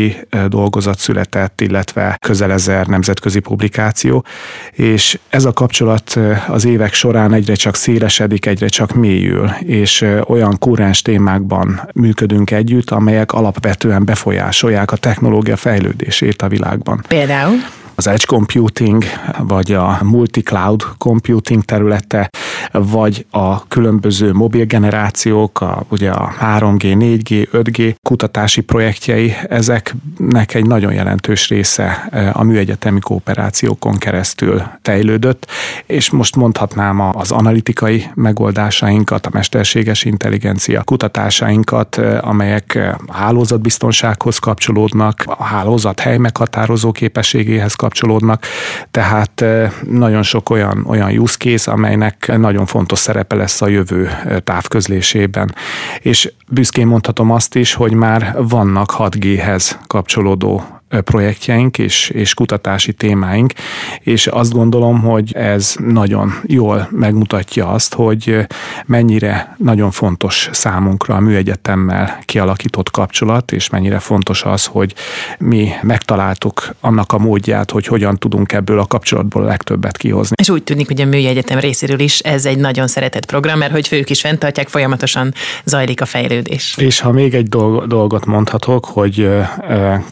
dolgozat 0.49 0.99
született, 0.99 1.61
illetve 1.61 2.17
közel 2.21 2.53
ezer 2.53 2.87
nemzetközi 2.87 3.39
publikáció, 3.39 4.25
és 4.73 5.19
ez 5.29 5.45
a 5.45 5.53
kapcsolat 5.53 6.19
az 6.49 6.65
évek 6.65 6.93
során 6.93 7.33
egyre 7.33 7.55
csak 7.55 7.75
szélesedik, 7.75 8.47
egyre 8.47 8.69
csak 8.69 8.95
mélyül, 8.95 9.49
és 9.61 10.05
olyan 10.27 10.59
kúrens 10.59 11.03
témákban 11.03 11.89
működünk 11.95 12.51
együtt, 12.51 12.91
amelyek 12.91 13.33
alapvetően 13.33 14.05
befolyásolják 14.05 14.93
a 14.93 14.97
technológia 14.97 15.57
fejlődését 15.57 16.43
a 16.43 16.49
világban. 16.49 17.05
Például? 17.09 17.57
Az 17.95 18.07
edge 18.07 18.25
computing, 18.27 19.05
vagy 19.39 19.73
a 19.73 19.99
multi-cloud 20.03 20.83
computing 20.99 21.63
területe, 21.63 22.31
vagy 22.73 23.27
a 23.31 23.67
különböző 23.67 24.33
mobil 24.33 24.65
generációk, 24.65 25.61
a, 25.61 25.85
ugye 25.89 26.11
a 26.11 26.33
3G, 26.41 26.97
4G, 26.99 27.49
5G 27.53 27.95
kutatási 28.03 28.61
projektjei, 28.61 29.35
ezeknek 29.49 30.55
egy 30.55 30.67
nagyon 30.67 30.93
jelentős 30.93 31.49
része 31.49 32.09
e, 32.11 32.31
a 32.33 32.43
műegyetemi 32.43 33.01
kooperációkon 33.01 33.97
keresztül 33.97 34.63
fejlődött, 34.83 35.47
és 35.87 36.11
most 36.11 36.37
mondhatnám 36.37 37.01
az 37.01 37.31
analitikai 37.31 38.11
megoldásainkat, 38.15 39.27
a 39.27 39.31
mesterséges 39.33 40.05
intelligencia 40.05 40.83
kutatásainkat, 40.83 41.99
e, 41.99 42.21
amelyek 42.23 42.97
a 43.07 43.13
hálózatbiztonsághoz 43.13 44.39
kapcsolódnak, 44.39 45.25
a 45.27 45.45
hálózat 45.45 46.01
hely 46.01 46.17
meghatározó 46.19 46.93
képességéhez 46.93 47.75
kapcsolódnak, 47.85 48.45
tehát 48.91 49.45
nagyon 49.91 50.23
sok 50.23 50.51
olyan, 50.51 50.85
olyan 50.89 51.19
use 51.19 51.37
case, 51.39 51.71
amelynek 51.71 52.33
nagyon 52.37 52.67
fontos 52.67 52.99
szerepe 52.99 53.37
lesz 53.37 53.63
a 53.63 53.69
jövő 53.69 54.11
távközlésében. 54.45 55.55
És 56.01 56.33
büszkén 56.49 56.87
mondhatom 56.87 57.31
azt 57.31 57.55
is, 57.55 57.75
hogy 57.75 57.93
már 57.93 58.35
vannak 58.39 58.95
6G-hez 58.99 59.71
kapcsolódó 59.87 60.74
projektjeink 61.01 61.79
és, 61.79 62.11
és 62.11 62.35
kutatási 62.35 62.93
témáink, 62.93 63.53
és 64.01 64.27
azt 64.27 64.53
gondolom, 64.53 65.01
hogy 65.01 65.33
ez 65.35 65.75
nagyon 65.79 66.33
jól 66.47 66.89
megmutatja 66.91 67.69
azt, 67.69 67.95
hogy 67.95 68.47
mennyire 68.87 69.57
nagyon 69.59 69.91
fontos 69.91 70.49
számunkra 70.53 71.15
a 71.15 71.21
műegyetemmel 71.21 72.19
kialakított 72.25 72.91
kapcsolat, 72.91 73.53
és 73.53 73.71
mennyire 73.71 73.99
fontos 73.99 74.43
az, 74.43 74.65
hogy 74.65 74.95
mi 75.39 75.69
megtaláltuk 75.83 76.75
annak 76.81 77.13
a 77.13 77.19
módját, 77.19 77.71
hogy 77.71 77.87
hogyan 77.87 78.17
tudunk 78.19 78.53
ebből 78.53 78.79
a 78.79 78.87
kapcsolatból 78.87 79.43
a 79.43 79.47
legtöbbet 79.47 79.97
kihozni. 79.97 80.37
És 80.39 80.49
úgy 80.49 80.63
tűnik, 80.63 80.87
hogy 80.87 81.01
a 81.01 81.07
műegyetem 81.07 81.59
részéről 81.59 82.01
is 82.01 82.19
ez 82.19 82.47
egy 82.47 82.59
nagyon 82.59 82.87
szeretett 82.87 83.27
program, 83.27 83.59
mert 83.59 83.73
hogy 83.73 83.89
fők 83.89 84.11
is 84.11 84.21
fenntartják, 84.21 84.69
folyamatosan 84.69 85.35
zajlik 85.65 86.01
a 86.01 86.07
fejlődés. 86.07 86.75
És 86.79 87.01
ha 87.01 87.13
még 87.13 87.35
egy 87.35 87.49
dolgot 87.49 88.25
mondhatok, 88.25 88.85
hogy 88.85 89.29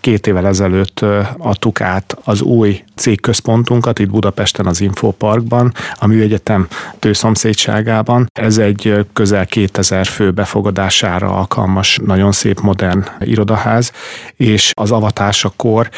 két 0.01 0.27
évvel 0.27 0.47
ezelőtt 0.47 0.71
ezelőtt 0.73 1.29
adtuk 1.39 1.81
át 1.81 2.17
az 2.25 2.43
új 2.43 2.83
cégközpontunkat 2.95 3.99
itt 3.99 4.11
Budapesten 4.11 4.67
az 4.67 4.81
Infoparkban, 4.81 5.73
a 5.95 6.07
Műegyetem 6.07 6.69
szomszédságában. 7.01 8.27
Ez 8.33 8.59
egy 8.59 9.07
közel 9.13 9.47
2000 9.47 10.07
fő 10.07 10.31
befogadására 10.31 11.37
alkalmas, 11.37 11.99
nagyon 12.05 12.33
szép 12.33 12.61
modern 12.61 13.05
irodaház, 13.21 13.93
és 14.37 14.71
az 14.75 14.91
avatásakor 14.91 15.89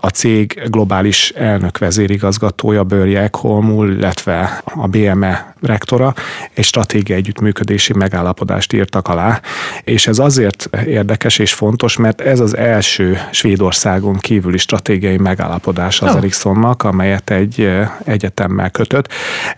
a 0.00 0.08
cég 0.08 0.62
globális 0.70 1.30
elnök 1.30 1.78
vezérigazgatója 1.78 2.84
Börje 2.84 3.20
Ekholmul, 3.20 3.92
illetve 3.92 4.62
a 4.64 4.86
BME 4.86 5.54
rektora 5.60 6.14
egy 6.54 6.64
stratégiai 6.64 7.18
együttműködési 7.18 7.92
megállapodást 7.92 8.72
írtak 8.72 9.08
alá, 9.08 9.40
és 9.84 10.06
ez 10.06 10.18
azért 10.18 10.68
érdekes 10.86 11.38
és 11.38 11.52
fontos, 11.52 11.96
mert 11.96 12.20
ez 12.20 12.40
az 12.40 12.56
első 12.56 13.18
Svédországon 13.30 14.18
kívüli 14.24 14.58
stratégiai 14.58 15.16
megállapodás 15.16 16.00
az 16.00 16.10
oh. 16.10 16.16
Ericssonnak, 16.16 16.82
amelyet 16.82 17.30
egy 17.30 17.70
egyetemmel 18.04 18.70
kötött. 18.70 19.08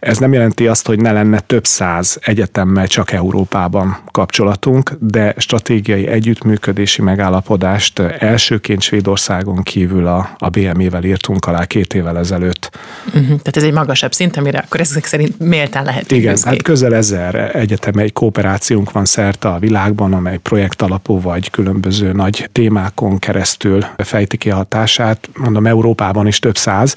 Ez 0.01 0.19
nem 0.19 0.33
jelenti 0.33 0.67
azt, 0.67 0.87
hogy 0.87 1.01
ne 1.01 1.13
lenne 1.13 1.41
több 1.41 1.65
száz 1.65 2.19
egyetemmel 2.21 2.87
csak 2.87 3.13
Európában 3.13 3.97
kapcsolatunk, 4.11 4.93
de 5.01 5.35
stratégiai 5.37 6.07
együttműködési 6.07 7.03
megállapodást 7.03 7.99
elsőként 7.99 8.81
Svédországon 8.81 9.63
kívül 9.63 10.07
a, 10.07 10.37
a 10.39 10.49
BME-vel 10.49 11.05
írtunk 11.05 11.47
alá 11.47 11.65
két 11.65 11.95
évvel 11.95 12.19
ezelőtt. 12.19 12.79
Uh-huh. 13.07 13.27
Tehát 13.27 13.57
ez 13.57 13.63
egy 13.63 13.73
magasabb 13.73 14.13
szint, 14.13 14.37
amire 14.37 14.59
akkor 14.59 14.81
ezek 14.81 15.05
szerint 15.05 15.39
méltán 15.39 15.85
lehet. 15.85 16.13
Igen, 16.13 16.33
büszkék. 16.33 16.53
hát 16.53 16.63
közel 16.63 16.95
ezer 16.95 17.57
egyetem 17.57 17.99
egy 17.99 18.13
kooperációnk 18.13 18.93
van 18.93 19.05
szerte 19.05 19.49
a 19.49 19.59
világban, 19.59 20.13
amely 20.13 20.37
projekt 20.37 20.83
alapú 20.83 21.21
vagy 21.21 21.51
különböző 21.51 22.13
nagy 22.13 22.49
témákon 22.53 23.19
keresztül 23.19 23.85
fejti 23.97 24.37
ki 24.47 24.53
a 24.53 24.57
hatását. 24.57 25.29
Mondom, 25.37 25.67
Európában 25.67 26.27
is 26.27 26.39
több 26.39 26.57
száz, 26.57 26.95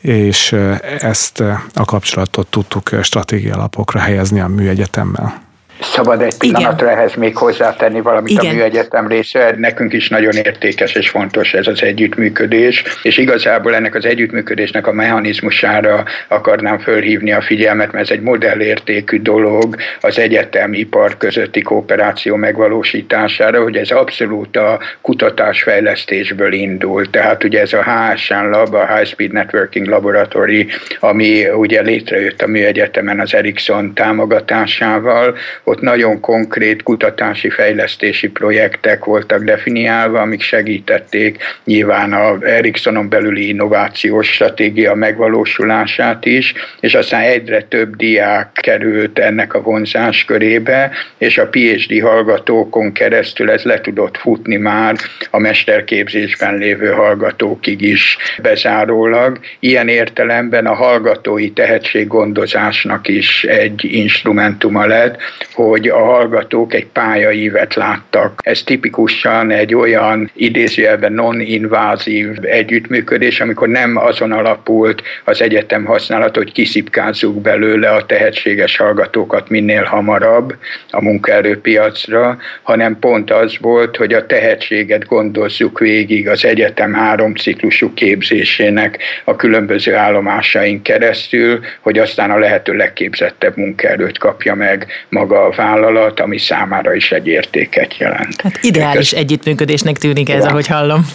és 0.00 0.52
ezt 0.98 1.40
a 1.74 1.84
kapcsolatot 1.84 2.46
tudtuk 2.46 2.90
stratégia 3.02 3.54
alapokra 3.54 4.00
helyezni 4.00 4.40
a 4.40 4.48
műegyetemmel. 4.48 5.45
Szabad 5.80 6.20
egy 6.20 6.38
pillanatra 6.38 6.86
Igen. 6.86 6.98
ehhez 6.98 7.14
még 7.14 7.36
hozzátenni 7.36 8.00
valamit 8.00 8.30
Igen. 8.30 8.46
a 8.46 8.52
műegyetem 8.52 9.08
része. 9.08 9.54
Nekünk 9.56 9.92
is 9.92 10.08
nagyon 10.08 10.32
értékes 10.32 10.94
és 10.94 11.08
fontos 11.08 11.54
ez 11.54 11.66
az 11.66 11.82
együttműködés, 11.82 12.84
és 13.02 13.16
igazából 13.16 13.74
ennek 13.74 13.94
az 13.94 14.04
együttműködésnek 14.04 14.86
a 14.86 14.92
mechanizmusára 14.92 16.04
akarnám 16.28 16.78
fölhívni 16.78 17.32
a 17.32 17.40
figyelmet, 17.40 17.92
mert 17.92 18.04
ez 18.04 18.16
egy 18.16 18.22
modellértékű 18.22 19.20
dolog 19.20 19.76
az 20.00 20.18
egyetemipar 20.18 21.16
közötti 21.16 21.62
kooperáció 21.62 22.36
megvalósítására, 22.36 23.62
hogy 23.62 23.76
ez 23.76 23.90
abszolút 23.90 24.56
a 24.56 24.78
kutatásfejlesztésből 25.00 26.52
indul. 26.52 27.10
Tehát 27.10 27.44
ugye 27.44 27.60
ez 27.60 27.72
a 27.72 27.84
HSN 27.84 28.48
Lab, 28.50 28.74
a 28.74 28.94
High 28.94 29.08
Speed 29.08 29.32
Networking 29.32 29.86
Laboratory, 29.86 30.66
ami 31.00 31.48
ugye 31.48 31.82
létrejött 31.82 32.42
a 32.42 32.46
műegyetemen 32.46 33.20
az 33.20 33.34
Ericsson 33.34 33.94
támogatásával, 33.94 35.36
ott 35.68 35.80
nagyon 35.80 36.20
konkrét 36.20 36.82
kutatási 36.82 37.50
fejlesztési 37.50 38.28
projektek 38.28 39.04
voltak 39.04 39.44
definiálva, 39.44 40.20
amik 40.20 40.40
segítették 40.40 41.38
nyilván 41.64 42.12
a 42.12 42.46
Ericssonon 42.46 43.08
belüli 43.08 43.48
innovációs 43.48 44.32
stratégia 44.32 44.94
megvalósulását 44.94 46.26
is, 46.26 46.54
és 46.80 46.94
aztán 46.94 47.20
egyre 47.20 47.62
több 47.62 47.96
diák 47.96 48.50
került 48.52 49.18
ennek 49.18 49.54
a 49.54 49.62
vonzás 49.62 50.24
körébe, 50.24 50.90
és 51.18 51.38
a 51.38 51.48
PhD 51.48 52.00
hallgatókon 52.00 52.92
keresztül 52.92 53.50
ez 53.50 53.62
le 53.62 53.80
tudott 53.80 54.16
futni 54.16 54.56
már 54.56 54.96
a 55.30 55.38
mesterképzésben 55.38 56.58
lévő 56.58 56.90
hallgatókig 56.90 57.80
is 57.80 58.16
bezárólag. 58.42 59.38
Ilyen 59.58 59.88
értelemben 59.88 60.66
a 60.66 60.74
hallgatói 60.74 61.50
tehetséggondozásnak 61.50 63.08
is 63.08 63.44
egy 63.44 63.84
instrumentuma 63.84 64.86
lett, 64.86 65.16
hogy 65.56 65.88
a 65.88 65.98
hallgatók 65.98 66.74
egy 66.74 66.86
pályaívet 66.86 67.74
láttak. 67.74 68.40
Ez 68.42 68.62
tipikusan 68.62 69.50
egy 69.50 69.74
olyan 69.74 70.30
idézőjelben 70.34 71.12
non-invázív 71.12 72.28
együttműködés, 72.42 73.40
amikor 73.40 73.68
nem 73.68 73.96
azon 73.96 74.32
alapult 74.32 75.02
az 75.24 75.42
egyetem 75.42 75.84
használat, 75.84 76.36
hogy 76.36 76.52
kiszipkázzuk 76.52 77.40
belőle 77.40 77.88
a 77.88 78.06
tehetséges 78.06 78.76
hallgatókat 78.76 79.48
minél 79.48 79.82
hamarabb 79.82 80.56
a 80.90 81.02
munkaerőpiacra, 81.02 82.38
hanem 82.62 82.98
pont 82.98 83.30
az 83.30 83.56
volt, 83.60 83.96
hogy 83.96 84.12
a 84.12 84.26
tehetséget 84.26 85.06
gondozzuk 85.06 85.78
végig 85.78 86.28
az 86.28 86.44
egyetem 86.44 86.92
három 86.92 87.34
ciklusú 87.34 87.92
képzésének 87.94 88.98
a 89.24 89.36
különböző 89.36 89.94
állomásain 89.94 90.82
keresztül, 90.82 91.60
hogy 91.80 91.98
aztán 91.98 92.30
a 92.30 92.38
lehető 92.38 92.72
legképzettebb 92.72 93.56
munkaerőt 93.56 94.18
kapja 94.18 94.54
meg 94.54 94.86
maga 95.08 95.44
a 95.46 95.54
vállalat, 95.56 96.20
ami 96.20 96.38
számára 96.38 96.94
is 96.94 97.12
egy 97.12 97.26
értéket 97.26 97.96
jelent. 97.98 98.40
Hát 98.40 98.58
ideális 98.62 98.98
Köszön. 99.08 99.18
együttműködésnek 99.18 99.98
tűnik 99.98 100.28
ez, 100.28 100.44
ja. 100.44 100.50
ahogy 100.50 100.66
hallom. 100.66 101.06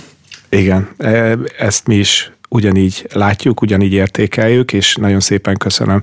Igen, 0.50 0.90
e, 0.98 1.38
ezt 1.58 1.88
mi 1.88 1.96
is 1.96 2.32
ugyanígy 2.50 3.08
látjuk, 3.14 3.62
ugyanígy 3.62 3.94
értékeljük, 3.94 4.74
és 4.74 4.96
nagyon 4.96 5.20
szépen 5.20 5.58
köszönöm 5.58 6.02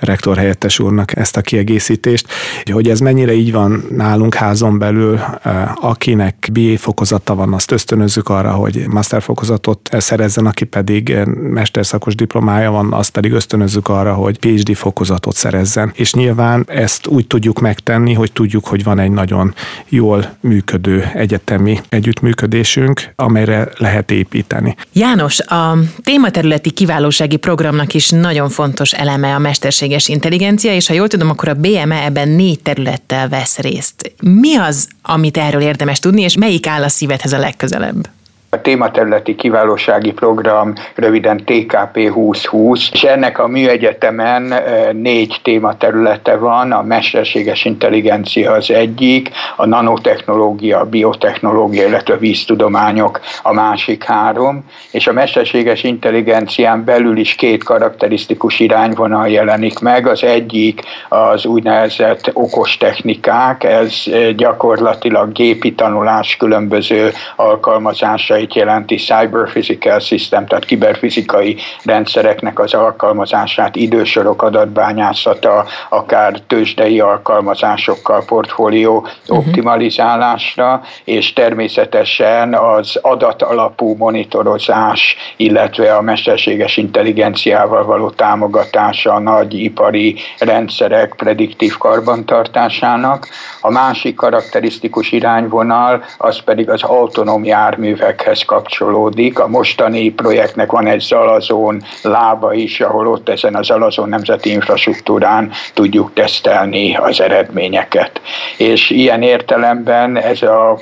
rektor 0.00 0.36
helyettes 0.36 0.78
úrnak 0.78 1.16
ezt 1.16 1.36
a 1.36 1.40
kiegészítést. 1.40 2.26
Hogy 2.72 2.88
ez 2.88 3.00
mennyire 3.00 3.32
így 3.32 3.52
van 3.52 3.84
nálunk 3.90 4.34
házon 4.34 4.78
belül, 4.78 5.20
eh, 5.42 5.84
akinek 5.84 6.48
BA 6.52 6.78
fokozata 6.78 7.34
van, 7.34 7.52
azt 7.52 7.70
ösztönözzük 7.70 8.28
arra, 8.28 8.52
hogy 8.52 8.84
master 8.88 9.22
fokozatot 9.22 9.88
szerezzen, 9.92 10.46
aki 10.46 10.64
pedig 10.64 11.16
mesterszakos 11.50 12.14
diplomája 12.14 12.70
van, 12.70 12.92
azt 12.92 13.10
pedig 13.10 13.32
ösztönözzük 13.32 13.88
arra, 13.88 14.14
hogy 14.14 14.38
PhD 14.38 14.76
fokozatot 14.76 15.34
szerezzen. 15.34 15.92
És 15.94 16.12
nyilván 16.12 16.64
ezt 16.68 17.06
úgy 17.06 17.26
tudjuk 17.26 17.60
megtenni, 17.60 18.14
hogy 18.14 18.32
tudjuk, 18.32 18.66
hogy 18.66 18.84
van 18.84 18.98
egy 18.98 19.10
nagyon 19.10 19.54
jól 19.88 20.36
működő 20.40 21.10
egyetemi 21.14 21.80
együttműködésünk, 21.88 23.12
amelyre 23.16 23.68
lehet 23.76 24.10
építeni. 24.10 24.76
János, 24.92 25.40
a 25.40 25.78
tématerületi 26.02 26.70
kiválósági 26.70 27.36
programnak 27.36 27.94
is 27.94 28.10
nagyon 28.10 28.48
fontos 28.48 28.92
eleme 28.92 29.34
a 29.34 29.38
mesterség 29.38 29.87
mesterséges 29.88 30.08
intelligencia, 30.08 30.74
és 30.74 30.86
ha 30.86 30.94
jól 30.94 31.08
tudom, 31.08 31.28
akkor 31.30 31.48
a 31.48 31.54
BME 31.54 32.04
ebben 32.04 32.28
négy 32.28 32.60
területtel 32.60 33.28
vesz 33.28 33.58
részt. 33.58 34.12
Mi 34.22 34.56
az, 34.56 34.88
amit 35.02 35.36
erről 35.36 35.62
érdemes 35.62 35.98
tudni, 35.98 36.22
és 36.22 36.36
melyik 36.36 36.66
áll 36.66 36.82
a 36.82 36.88
szívedhez 36.88 37.32
a 37.32 37.38
legközelebb? 37.38 38.08
A 38.50 38.60
tématerületi 38.60 39.34
kiválósági 39.34 40.12
program, 40.12 40.72
röviden 40.94 41.36
TKP 41.36 41.92
2020, 41.92 42.90
és 42.92 43.04
ennek 43.04 43.38
a 43.38 43.46
műegyetemen 43.46 44.54
négy 44.92 45.40
tématerülete 45.42 46.36
van, 46.36 46.72
a 46.72 46.82
mesterséges 46.82 47.64
intelligencia 47.64 48.52
az 48.52 48.70
egyik, 48.70 49.30
a 49.56 49.66
nanotechnológia, 49.66 50.78
a 50.78 50.84
biotechnológia, 50.84 51.86
illetve 51.86 52.14
a 52.14 52.18
víztudományok 52.18 53.20
a 53.42 53.52
másik 53.52 54.04
három, 54.04 54.64
és 54.90 55.06
a 55.06 55.12
mesterséges 55.12 55.82
intelligencián 55.82 56.84
belül 56.84 57.18
is 57.18 57.34
két 57.34 57.64
karakterisztikus 57.64 58.60
irányvonal 58.60 59.28
jelenik 59.28 59.78
meg, 59.78 60.06
az 60.06 60.24
egyik 60.24 60.82
az 61.08 61.46
úgynevezett 61.46 62.30
okos 62.32 62.76
technikák, 62.76 63.64
ez 63.64 64.04
gyakorlatilag 64.36 65.32
gépi 65.32 65.74
tanulás 65.74 66.36
különböző 66.36 67.10
alkalmazása 67.36 68.36
rendszereit 68.38 68.54
jelenti 68.54 68.96
Cyber 68.96 69.50
Physical 69.50 69.98
System, 69.98 70.46
tehát 70.46 70.64
kiberfizikai 70.64 71.56
rendszereknek 71.84 72.58
az 72.58 72.74
alkalmazását, 72.74 73.76
idősorok 73.76 74.42
adatbányászata, 74.42 75.64
akár 75.88 76.40
tőzsdei 76.46 77.00
alkalmazásokkal, 77.00 78.24
portfólió 78.24 78.96
uh-huh. 78.96 79.38
optimalizálásra, 79.38 80.82
és 81.04 81.32
természetesen 81.32 82.54
az 82.54 82.98
adatalapú 83.02 83.94
monitorozás, 83.96 85.16
illetve 85.36 85.94
a 85.94 86.02
mesterséges 86.02 86.76
intelligenciával 86.76 87.84
való 87.84 88.10
támogatása 88.10 89.12
a 89.12 89.18
nagy 89.18 89.54
ipari 89.54 90.16
rendszerek 90.38 91.14
prediktív 91.16 91.76
karbantartásának. 91.76 93.28
A 93.60 93.70
másik 93.70 94.14
karakterisztikus 94.14 95.12
irányvonal 95.12 96.04
az 96.18 96.40
pedig 96.44 96.70
az 96.70 96.82
autonóm 96.82 97.44
járművek 97.44 98.20
projekthez 98.28 98.44
kapcsolódik. 98.44 99.38
A 99.38 99.48
mostani 99.48 100.10
projektnek 100.10 100.70
van 100.70 100.86
egy 100.86 101.00
zalazón 101.00 101.82
lába 102.02 102.52
is, 102.52 102.80
ahol 102.80 103.06
ott 103.06 103.28
ezen 103.28 103.54
a 103.54 103.62
zalazón 103.62 104.08
nemzeti 104.08 104.50
infrastruktúrán 104.50 105.50
tudjuk 105.74 106.12
tesztelni 106.12 106.96
az 106.96 107.20
eredményeket. 107.20 108.20
És 108.56 108.90
ilyen 108.90 109.22
értelemben 109.22 110.16
ez 110.16 110.42
a 110.42 110.78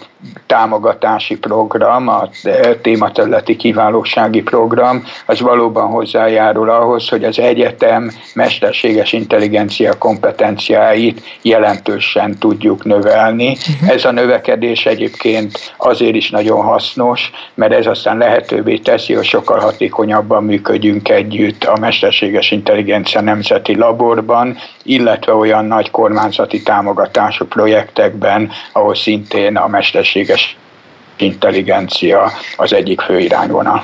támogatási 0.47 1.39
program, 1.39 2.09
a 2.09 2.29
tématerületi 2.83 3.57
kiválósági 3.57 4.43
program, 4.43 5.05
az 5.27 5.41
valóban 5.41 5.87
hozzájárul 5.87 6.71
ahhoz, 6.71 7.09
hogy 7.09 7.25
az 7.25 7.39
egyetem 7.39 8.11
mesterséges 8.35 9.13
intelligencia 9.13 9.99
kompetenciáit 9.99 11.23
jelentősen 11.43 12.39
tudjuk 12.39 12.85
növelni. 12.85 13.49
Uh-huh. 13.49 13.91
Ez 13.91 14.05
a 14.05 14.13
növekedés 14.13 14.87
egyébként 14.87 15.75
azért 15.77 16.15
is 16.15 16.31
nagyon 16.31 16.63
hasznos, 16.63 17.31
mert 17.55 17.73
ez 17.73 17.87
aztán 17.87 18.19
lehetővé 18.19 18.77
teszi, 18.77 19.15
hogy 19.15 19.25
sokkal 19.25 19.59
hatékonyabban 19.59 20.45
működjünk 20.45 21.09
együtt 21.09 21.65
a 21.65 21.79
mesterséges 21.79 22.51
intelligencia 22.51 23.21
nemzeti 23.21 23.77
laborban, 23.77 24.57
illetve 24.87 25.33
olyan 25.33 25.65
nagy 25.65 25.91
kormányzati 25.91 26.63
támogatású 26.63 27.45
projektekben, 27.45 28.51
ahol 28.73 28.95
szintén 28.95 29.57
a 29.57 29.67
mesterséges 29.67 30.57
intelligencia 31.17 32.33
az 32.57 32.73
egyik 32.73 33.01
fő 33.01 33.19
irányvonal. 33.19 33.83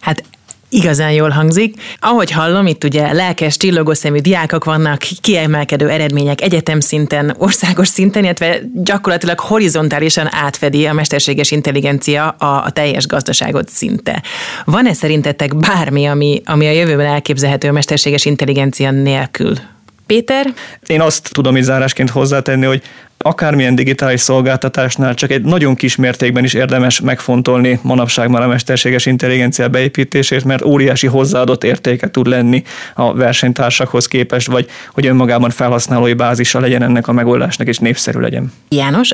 Hát 0.00 0.22
igazán 0.68 1.12
jól 1.12 1.28
hangzik. 1.28 1.74
Ahogy 1.98 2.30
hallom, 2.30 2.66
itt 2.66 2.84
ugye 2.84 3.12
lelkes, 3.12 3.56
csillogószemű 3.56 4.18
diákok 4.18 4.64
vannak, 4.64 4.98
kiemelkedő 5.20 5.88
eredmények 5.88 6.40
egyetem 6.40 6.80
szinten, 6.80 7.34
országos 7.38 7.88
szinten, 7.88 8.24
illetve 8.24 8.58
gyakorlatilag 8.74 9.40
horizontálisan 9.40 10.28
átfedi 10.30 10.86
a 10.86 10.92
mesterséges 10.92 11.50
intelligencia 11.50 12.28
a, 12.28 12.64
a 12.64 12.70
teljes 12.70 13.06
gazdaságot 13.06 13.68
szinte. 13.68 14.22
Van-e 14.64 14.92
szerintetek 14.92 15.56
bármi, 15.56 16.06
ami, 16.06 16.42
ami 16.44 16.66
a 16.66 16.70
jövőben 16.72 17.06
elképzelhető 17.06 17.68
a 17.68 17.72
mesterséges 17.72 18.24
intelligencia 18.24 18.90
nélkül? 18.90 19.54
Péter? 20.08 20.46
Én 20.86 21.00
azt 21.00 21.28
tudom 21.32 21.56
így 21.56 21.62
zárásként 21.62 22.10
hozzátenni, 22.10 22.66
hogy 22.66 22.82
akármilyen 23.18 23.74
digitális 23.74 24.20
szolgáltatásnál 24.20 25.14
csak 25.14 25.30
egy 25.30 25.42
nagyon 25.42 25.74
kis 25.74 25.96
mértékben 25.96 26.44
is 26.44 26.54
érdemes 26.54 27.00
megfontolni 27.00 27.78
manapság 27.82 28.30
már 28.30 28.42
a 28.42 28.46
mesterséges 28.46 29.06
intelligencia 29.06 29.68
beépítését, 29.68 30.44
mert 30.44 30.64
óriási 30.64 31.06
hozzáadott 31.06 31.64
értéke 31.64 32.10
tud 32.10 32.26
lenni 32.26 32.62
a 32.94 33.14
versenytársakhoz 33.14 34.06
képest, 34.06 34.46
vagy 34.46 34.68
hogy 34.92 35.06
önmagában 35.06 35.50
felhasználói 35.50 36.12
bázisa 36.12 36.60
legyen 36.60 36.82
ennek 36.82 37.08
a 37.08 37.12
megoldásnak, 37.12 37.66
és 37.66 37.78
népszerű 37.78 38.18
legyen. 38.18 38.52
János, 38.68 39.10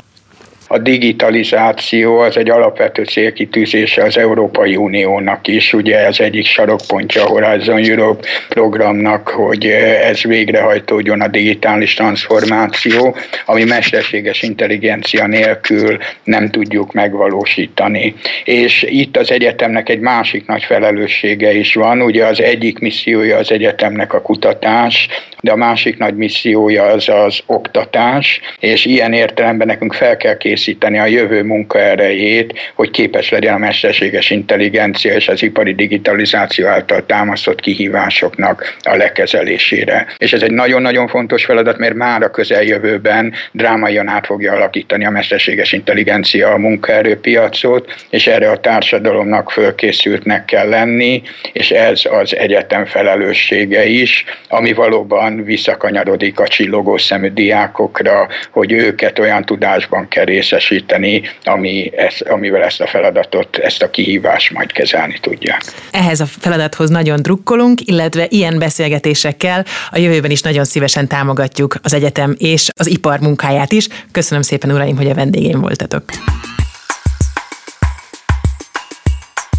a 0.67 0.77
digitalizáció 0.77 2.19
az 2.19 2.37
egy 2.37 2.49
alapvető 2.49 3.03
célkitűzése 3.03 4.03
az 4.03 4.17
Európai 4.17 4.75
Uniónak 4.75 5.47
is, 5.47 5.73
ugye 5.73 6.05
ez 6.05 6.19
egyik 6.19 6.45
sarokpontja 6.45 7.23
a 7.23 7.27
Horizon 7.27 7.83
Europe 7.83 8.27
programnak, 8.49 9.27
hogy 9.27 9.65
ez 10.03 10.21
végrehajtódjon 10.21 11.21
a 11.21 11.27
digitális 11.27 11.93
transformáció, 11.93 13.15
ami 13.45 13.63
mesterséges 13.63 14.41
intelligencia 14.41 15.27
nélkül 15.27 15.97
nem 16.23 16.49
tudjuk 16.49 16.93
megvalósítani. 16.93 18.15
És 18.43 18.85
itt 18.89 19.17
az 19.17 19.31
egyetemnek 19.31 19.89
egy 19.89 19.99
másik 19.99 20.47
nagy 20.47 20.63
felelőssége 20.63 21.53
is 21.53 21.73
van, 21.73 22.01
ugye 22.01 22.25
az 22.25 22.41
egyik 22.41 22.79
missziója 22.79 23.37
az 23.37 23.51
egyetemnek 23.51 24.13
a 24.13 24.21
kutatás, 24.21 25.07
de 25.41 25.51
a 25.51 25.55
másik 25.55 25.97
nagy 25.97 26.15
missziója 26.15 26.83
az 26.83 27.09
az 27.09 27.39
oktatás, 27.45 28.41
és 28.59 28.85
ilyen 28.85 29.13
értelemben 29.13 29.67
nekünk 29.67 29.93
fel 29.93 30.17
kell 30.17 30.37
felkészíteni 30.55 30.99
a 30.99 31.05
jövő 31.05 31.43
munkaerejét, 31.43 32.53
hogy 32.75 32.91
képes 32.91 33.29
legyen 33.29 33.53
a 33.53 33.57
mesterséges 33.57 34.29
intelligencia 34.29 35.13
és 35.13 35.27
az 35.27 35.43
ipari 35.43 35.75
digitalizáció 35.75 36.67
által 36.67 37.05
támasztott 37.05 37.59
kihívásoknak 37.59 38.77
a 38.81 38.95
lekezelésére. 38.95 40.07
És 40.17 40.33
ez 40.33 40.41
egy 40.41 40.51
nagyon-nagyon 40.51 41.07
fontos 41.07 41.45
feladat, 41.45 41.77
mert 41.77 41.93
már 41.93 42.21
a 42.21 42.31
közeljövőben 42.31 43.33
drámaian 43.51 44.07
át 44.07 44.25
fogja 44.25 44.53
alakítani 44.53 45.05
a 45.05 45.09
mesterséges 45.09 45.71
intelligencia 45.71 46.49
a 46.49 46.57
munkaerőpiacot, 46.57 47.93
és 48.09 48.27
erre 48.27 48.49
a 48.49 48.59
társadalomnak 48.59 49.51
fölkészültnek 49.51 50.45
kell 50.45 50.69
lenni, 50.69 51.21
és 51.53 51.71
ez 51.71 52.01
az 52.09 52.35
egyetem 52.35 52.85
felelőssége 52.85 53.85
is, 53.85 54.25
ami 54.49 54.73
valóban 54.73 55.43
visszakanyarodik 55.43 56.39
a 56.39 56.47
csillogó 56.47 56.97
szemű 56.97 57.29
diákokra, 57.29 58.27
hogy 58.51 58.71
őket 58.71 59.19
olyan 59.19 59.43
tudásban 59.45 60.07
kell 60.07 60.29
részesíteni, 60.49 61.21
ami 61.43 61.91
ezt, 61.95 62.21
amivel 62.21 62.63
ezt 62.63 62.81
a 62.81 62.87
feladatot, 62.87 63.57
ezt 63.57 63.81
a 63.81 63.89
kihívást 63.89 64.51
majd 64.51 64.71
kezelni 64.71 65.17
tudják. 65.21 65.61
Ehhez 65.91 66.19
a 66.19 66.25
feladathoz 66.25 66.89
nagyon 66.89 67.21
drukkolunk, 67.21 67.81
illetve 67.81 68.25
ilyen 68.29 68.59
beszélgetésekkel 68.59 69.65
a 69.91 69.97
jövőben 69.97 70.31
is 70.31 70.41
nagyon 70.41 70.65
szívesen 70.65 71.07
támogatjuk 71.07 71.75
az 71.83 71.93
egyetem 71.93 72.35
és 72.37 72.69
az 72.79 72.87
ipar 72.87 73.19
munkáját 73.19 73.71
is. 73.71 73.87
Köszönöm 74.11 74.41
szépen, 74.41 74.71
uraim, 74.71 74.97
hogy 74.97 75.09
a 75.09 75.13
vendégém 75.13 75.59
voltatok. 75.59 76.03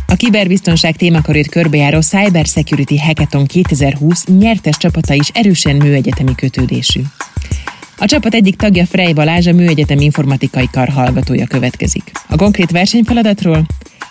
A 0.08 0.14
kiberbiztonság 0.16 0.96
témakörét 0.96 1.48
körbejáró 1.48 2.00
Cyber 2.00 2.44
Security 2.44 2.96
Hackathon 2.98 3.46
2020 3.46 4.24
nyertes 4.26 4.76
csapata 4.76 5.14
is 5.14 5.28
erősen 5.28 5.76
műegyetemi 5.76 6.34
kötődésű. 6.34 7.00
A 7.98 8.04
csapat 8.04 8.34
egyik 8.34 8.56
tagja 8.56 8.86
Frey 8.86 9.12
Balázs, 9.12 9.46
a 9.46 9.52
Műegyetem 9.52 9.98
informatikai 9.98 10.68
kar 10.72 10.88
hallgatója 10.88 11.46
következik. 11.46 12.02
A 12.28 12.36
konkrét 12.36 12.70
versenyfeladatról 12.70 13.58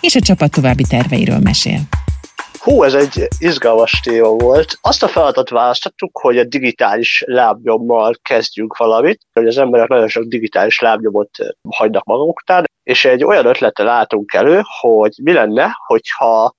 és 0.00 0.14
a 0.14 0.20
csapat 0.20 0.50
további 0.50 0.84
terveiről 0.88 1.38
mesél. 1.38 1.78
Hú, 2.58 2.82
ez 2.82 2.94
egy 2.94 3.28
izgalmas 3.38 4.00
téma 4.00 4.28
volt. 4.28 4.78
Azt 4.80 5.02
a 5.02 5.08
feladatot 5.08 5.48
választottuk, 5.48 6.18
hogy 6.18 6.38
a 6.38 6.44
digitális 6.44 7.22
lábnyommal 7.26 8.14
kezdjünk 8.22 8.76
valamit, 8.76 9.20
hogy 9.32 9.46
az 9.46 9.58
emberek 9.58 9.88
nagyon 9.88 10.08
sok 10.08 10.24
digitális 10.24 10.78
lábnyomot 10.80 11.30
hagynak 11.68 12.04
maguk 12.04 12.40
után, 12.40 12.64
és 12.82 13.04
egy 13.04 13.24
olyan 13.24 13.46
ötlettel 13.46 13.86
látunk 13.86 14.32
elő, 14.32 14.62
hogy 14.80 15.12
mi 15.22 15.32
lenne, 15.32 15.76
hogyha 15.86 16.54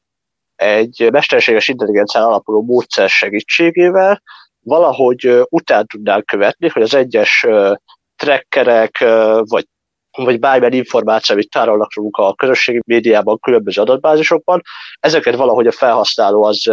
egy 0.55 1.07
mesterséges 1.11 1.67
intelligencián 1.67 2.23
alapuló 2.23 2.61
módszer 2.61 3.09
segítségével 3.09 4.21
valahogy 4.67 5.41
után 5.49 5.85
tudnánk 5.85 6.25
követni, 6.25 6.69
hogy 6.69 6.81
az 6.81 6.93
egyes 6.95 7.45
trackerek, 8.15 8.99
vagy 9.41 9.65
vagy 10.17 10.39
bármilyen 10.39 10.73
információ, 10.73 11.35
amit 11.35 11.49
tárolnak 11.49 11.95
rólunk 11.95 12.17
a 12.17 12.33
közösségi 12.33 12.79
médiában, 12.85 13.39
különböző 13.39 13.81
adatbázisokban, 13.81 14.61
ezeket 14.99 15.35
valahogy 15.35 15.67
a 15.67 15.71
felhasználó 15.71 16.43
az 16.43 16.71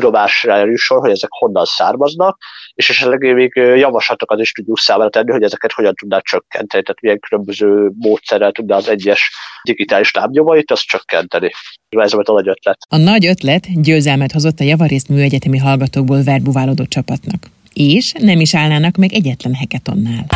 tudomásra 0.00 0.66
jusson, 0.66 0.98
hogy 0.98 1.10
ezek 1.10 1.30
honnan 1.30 1.64
származnak, 1.64 2.38
és 2.74 2.90
esetleg 2.90 3.34
még 3.34 3.52
javaslatokat 3.54 4.40
is 4.40 4.52
tudjuk 4.52 4.78
számára 4.78 5.10
tenni, 5.10 5.30
hogy 5.30 5.42
ezeket 5.42 5.72
hogyan 5.72 5.94
tudnák 5.94 6.22
csökkenteni, 6.22 6.82
tehát 6.82 7.00
milyen 7.00 7.20
különböző 7.20 7.90
módszerrel 7.98 8.52
tudná 8.52 8.76
az 8.76 8.88
egyes 8.88 9.30
digitális 9.62 10.14
lábnyomait, 10.14 10.70
azt 10.70 10.86
csökkenteni. 10.86 11.50
Ez 11.88 12.12
volt 12.12 12.28
a 12.28 12.32
nagy 12.32 12.48
ötlet. 12.48 12.78
A 12.88 12.96
nagy 12.96 13.26
ötlet 13.26 13.82
győzelmet 13.82 14.32
hozott 14.32 14.60
a 14.60 14.64
javarészt 14.64 15.08
műegyetemi 15.08 15.58
hallgatókból 15.58 16.22
verbuválódott 16.22 16.88
csapatnak. 16.88 17.46
És 17.72 18.12
nem 18.12 18.40
is 18.40 18.54
állnának 18.54 18.96
meg 18.96 19.12
egyetlen 19.12 19.54
heketonnál. 19.54 20.26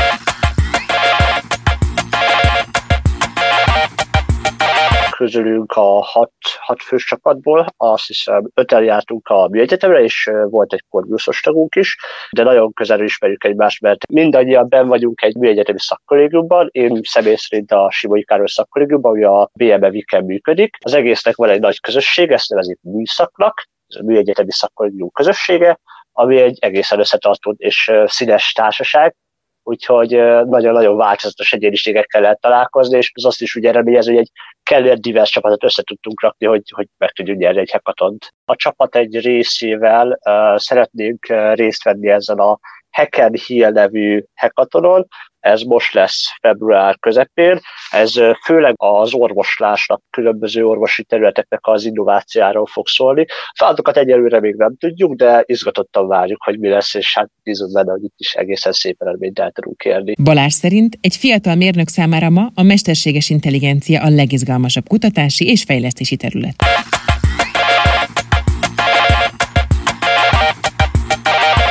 Közülünk 5.21 5.73
a 5.73 6.03
hat, 6.03 6.33
hat 6.61 6.83
fős 6.83 7.05
csapatból, 7.05 7.67
azt 7.77 8.07
hiszem 8.07 8.51
öten 8.55 8.85
jártunk 8.85 9.29
a 9.29 9.49
mi 9.49 9.61
egyetemre, 9.61 10.03
és 10.03 10.31
volt 10.45 10.73
egy 10.73 10.85
korviuszos 10.89 11.41
tagunk 11.41 11.75
is, 11.75 11.97
de 12.31 12.43
nagyon 12.43 12.73
közel 12.73 13.03
ismerjük 13.03 13.45
egymást, 13.45 13.81
mert 13.81 14.07
mindannyian 14.07 14.69
ben 14.69 14.89
vagyunk 14.89 15.23
egy 15.23 15.37
mi 15.37 15.49
egyetemi 15.49 15.81
szakkollégiumban, 15.81 16.69
én 16.71 17.01
személy 17.03 17.35
szerint 17.35 17.73
a 17.73 17.91
Simai 17.91 18.25
Károly 18.25 18.47
szakkollégiumban, 18.47 19.13
ami 19.13 19.25
a 19.25 19.51
BME 19.53 19.91
Viken 19.91 20.25
működik. 20.25 20.77
Az 20.81 20.95
egésznek 20.95 21.37
van 21.37 21.49
egy 21.49 21.61
nagy 21.61 21.81
közösség, 21.81 22.31
ezt 22.31 22.49
nevezik 22.49 22.79
műszaknak, 22.83 23.65
ez 23.87 24.01
a 24.01 24.05
műegyetemi 24.05 24.53
szakkollégium 24.53 25.11
közössége, 25.11 25.81
ami 26.13 26.41
egy 26.41 26.59
egészen 26.61 26.99
összetartott 26.99 27.59
és 27.59 27.93
színes 28.05 28.53
társaság, 28.53 29.15
úgyhogy 29.63 30.11
nagyon-nagyon 30.45 30.97
változatos 30.97 31.53
egyéniségekkel 31.53 32.21
lehet 32.21 32.41
találkozni, 32.41 32.97
és 32.97 33.13
az 33.15 33.25
azt 33.25 33.41
is 33.41 33.57
úgy 33.57 33.65
eredményez, 33.65 34.07
hogy 34.07 34.17
egy 34.17 34.31
kellően 34.63 35.01
divers 35.01 35.31
csapatot 35.31 35.65
össze 35.65 35.83
tudtunk 35.83 36.23
rakni, 36.23 36.47
hogy, 36.47 36.63
hogy 36.75 36.89
meg 36.99 37.11
tudjuk 37.11 37.39
nyerni 37.39 37.61
egy 37.61 37.71
hekatont. 37.71 38.35
A 38.45 38.57
csapat 38.57 38.97
egy 38.97 39.21
részével 39.21 40.19
uh, 40.25 40.59
szeretnénk 40.59 41.27
uh, 41.29 41.55
részt 41.55 41.85
venni 41.85 42.09
ezen 42.09 42.39
a 42.39 42.59
Hacken 42.91 43.35
Hill 43.47 43.71
nevű 43.71 44.25
hekatonon, 44.35 45.07
ez 45.41 45.63
most 45.63 45.93
lesz 45.95 46.23
február 46.41 46.99
közepén. 46.99 47.61
Ez 47.91 48.13
főleg 48.45 48.75
az 48.77 49.15
orvoslásnak, 49.15 50.03
különböző 50.11 50.67
orvosi 50.67 51.05
területeknek 51.05 51.61
az 51.63 51.85
innovációjáról 51.85 52.67
fog 52.67 52.87
szólni. 52.87 53.27
Feladatokat 53.57 53.97
egyelőre 53.97 54.41
még 54.41 54.55
nem 54.55 54.77
tudjuk, 54.77 55.15
de 55.15 55.43
izgatottan 55.47 56.09
várjuk, 56.09 56.43
hogy 56.43 56.59
mi 56.59 56.69
lesz, 56.69 56.95
és 56.95 57.15
hát 57.15 57.31
bízunk 57.43 57.73
benne, 57.73 57.91
hogy 57.91 58.05
itt 58.05 58.15
is 58.17 58.35
egészen 58.35 58.73
szépen 58.73 59.09
eredményt 59.09 59.39
el 59.39 59.51
tudunk 59.51 59.85
érni. 59.85 60.15
Balázs 60.23 60.53
szerint 60.53 60.99
egy 61.01 61.17
fiatal 61.17 61.55
mérnök 61.55 61.89
számára 61.89 62.31
ma 62.31 62.51
a 62.55 62.63
mesterséges 62.63 63.31
intelligencia 63.31 64.03
a 64.03 64.09
legizgalmasabb 64.09 64.89
kutatási 64.89 65.49
és 65.49 65.63
fejlesztési 65.63 66.17
terület. 66.17 66.55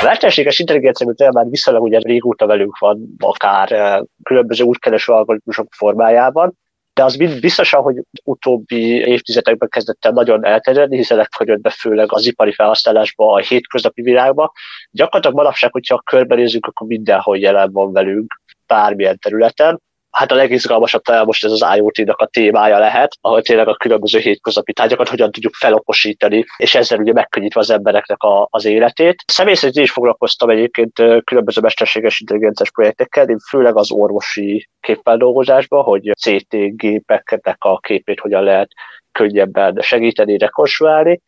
A 0.02 0.06
mesterséges 0.06 0.60
intelligencia, 0.60 1.06
mint 1.06 1.34
már 1.34 1.50
viszonylag 1.50 1.84
ugye 1.84 2.00
régóta 2.00 2.46
velünk 2.46 2.78
van, 2.78 3.16
akár 3.20 3.72
eh, 3.72 4.00
különböző 4.24 4.64
útkereső 4.64 5.12
algoritmusok 5.12 5.68
formájában, 5.74 6.58
de 6.94 7.04
az 7.04 7.16
biztosan, 7.16 7.82
hogy 7.82 7.96
utóbbi 8.24 8.82
évtizedekben 8.96 9.70
kezdett 9.70 10.06
el 10.06 10.12
nagyon 10.12 10.46
elterjedni, 10.46 10.98
hiszen 10.98 11.18
legfőbb 11.18 11.62
be 11.62 11.70
főleg 11.70 12.14
az 12.14 12.26
ipari 12.26 12.54
felhasználásba, 12.54 13.34
a 13.34 13.38
hétköznapi 13.38 14.02
világba. 14.02 14.52
Gyakorlatilag 14.92 15.36
manapság, 15.36 15.72
hogyha 15.72 16.02
körbenézzük, 16.06 16.66
akkor 16.66 16.88
mindenhol 16.88 17.38
jelen 17.38 17.72
van 17.72 17.92
velünk 17.92 18.42
bármilyen 18.68 19.20
területen 19.20 19.82
hát 20.12 20.32
a 20.32 20.36
legizgalmasabb 20.36 21.02
talán 21.02 21.26
most 21.26 21.46
ez 21.46 21.52
az 21.52 21.66
IoT-nak 21.76 22.18
a 22.18 22.26
témája 22.26 22.78
lehet, 22.80 23.18
ahol 23.22 23.42
tényleg 23.42 23.68
a 23.68 23.76
különböző 23.76 24.20
hétköznapi 24.20 24.74
tárgyakat 24.74 25.10
hogyan 25.10 25.32
tudjuk 25.32 25.54
felokosítani, 25.54 26.46
és 26.58 26.76
ezzel 26.76 27.00
ugye 27.00 27.14
megkönnyítve 27.14 27.60
az 27.60 27.70
embereknek 27.70 28.24
a, 28.24 28.48
az 28.50 28.66
életét. 28.66 29.24
Személy 29.28 29.54
szerint 29.54 29.78
is 29.78 29.92
foglalkoztam 29.92 30.50
egyébként 30.50 30.94
különböző 31.24 31.62
mesterséges 31.62 32.20
intelligenciás 32.20 32.72
projektekkel, 32.72 33.30
én 33.30 33.40
főleg 33.50 33.78
az 33.78 33.92
orvosi 33.92 34.70
képfeldolgozásban, 34.80 35.84
hogy 35.84 36.12
CT 36.20 36.56
gépeknek 36.76 37.64
a 37.64 37.80
képét 37.80 38.20
hogyan 38.20 38.44
lehet 38.44 38.72
könnyebben 39.12 39.78
segíteni, 39.82 40.38
rekonstruálni 40.38 41.22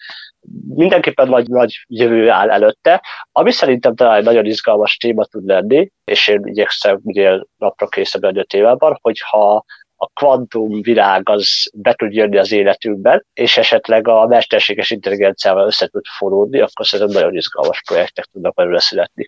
mindenképpen 0.75 1.27
nagy, 1.27 1.47
nagy 1.47 1.85
jövő 1.87 2.29
áll 2.29 2.49
előtte, 2.49 3.01
ami 3.31 3.51
szerintem 3.51 3.95
talán 3.95 4.17
egy 4.17 4.23
nagyon 4.23 4.45
izgalmas 4.45 4.97
téma 4.97 5.25
tud 5.25 5.45
lenni, 5.45 5.91
és 6.03 6.27
én 6.27 6.41
igyekszem 6.43 6.99
minél 7.03 7.47
napra 7.57 7.87
készebb 7.87 8.23
a 8.23 8.43
témában, 8.43 8.97
hogyha 9.01 9.65
a 10.03 10.07
kvantum 10.13 10.81
világ 10.81 11.29
az 11.29 11.69
be 11.73 11.93
tud 11.93 12.13
jönni 12.13 12.37
az 12.37 12.51
életünkben, 12.51 13.25
és 13.33 13.57
esetleg 13.57 14.07
a 14.07 14.27
mesterséges 14.27 14.91
intelligenciával 14.91 15.65
össze 15.65 15.87
tud 15.87 16.05
forródni, 16.17 16.59
akkor 16.59 16.85
szerintem 16.85 17.15
nagyon 17.21 17.35
izgalmas 17.35 17.81
projektek 17.87 18.25
tudnak 18.25 18.53
belőle 18.53 18.79
születni. 18.79 19.27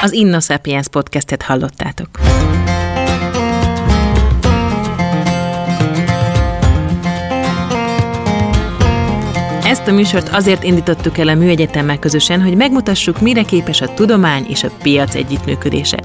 Az 0.00 0.44
Sapiens 0.44 0.88
podcastet 0.88 1.42
hallottátok. 1.42 2.08
Ezt 9.76 9.88
a 9.88 9.92
műsort 9.92 10.28
azért 10.28 10.62
indítottuk 10.62 11.18
el 11.18 11.28
a 11.28 11.34
Műegyetemmel 11.34 11.98
közösen, 11.98 12.42
hogy 12.42 12.56
megmutassuk, 12.56 13.20
mire 13.20 13.42
képes 13.42 13.80
a 13.80 13.94
tudomány 13.94 14.46
és 14.48 14.62
a 14.64 14.70
piac 14.82 15.14
együttműködése. 15.14 15.98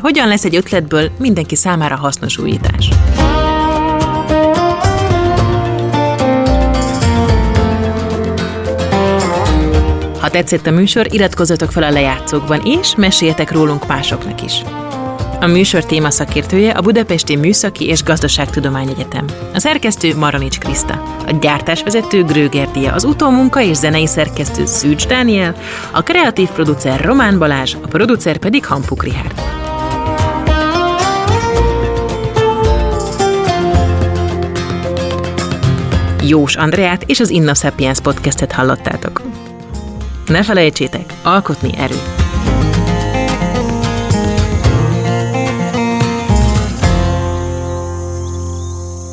Hogyan 0.00 0.28
lesz 0.28 0.44
egy 0.44 0.56
ötletből 0.56 1.10
mindenki 1.18 1.56
számára 1.56 1.96
hasznos 1.96 2.38
újítás. 2.38 2.88
Ha 10.20 10.30
tetszett 10.30 10.66
a 10.66 10.70
műsor, 10.70 11.06
iratkozzatok 11.14 11.72
fel 11.72 11.82
a 11.82 11.90
lejátszókban, 11.90 12.60
és 12.64 12.94
meséljetek 12.96 13.52
rólunk 13.52 13.86
másoknak 13.86 14.42
is. 14.42 14.62
A 15.44 15.46
műsor 15.46 15.84
témaszakértője 15.84 16.70
a 16.70 16.80
Budapesti 16.80 17.36
Műszaki 17.36 17.86
és 17.86 18.02
Gazdaságtudományegyetem. 18.02 19.24
A 19.54 19.58
szerkesztő 19.58 20.16
Maronics 20.16 20.58
Kriszta, 20.58 21.02
a 21.26 21.32
gyártásvezető 21.40 22.24
Grőger 22.24 22.70
Dia, 22.70 22.92
az 22.92 23.04
utómunka 23.04 23.60
és 23.60 23.76
zenei 23.76 24.06
szerkesztő 24.06 24.66
Szűcs 24.66 25.06
Dániel, 25.06 25.56
a 25.92 26.02
kreatív 26.02 26.48
producer 26.48 27.00
Román 27.04 27.38
Balázs, 27.38 27.74
a 27.82 27.86
producer 27.86 28.36
pedig 28.36 28.66
Hampuk 28.66 29.02
Rihárd. 29.02 29.42
Jós 36.26 36.56
Andreát 36.56 37.02
és 37.06 37.20
az 37.20 37.30
Inna 37.30 37.54
Sapiens 37.54 38.00
podcastet 38.00 38.52
hallottátok. 38.52 39.22
Ne 40.26 40.42
felejtsétek, 40.42 41.12
alkotni 41.22 41.70
erő. 41.78 42.23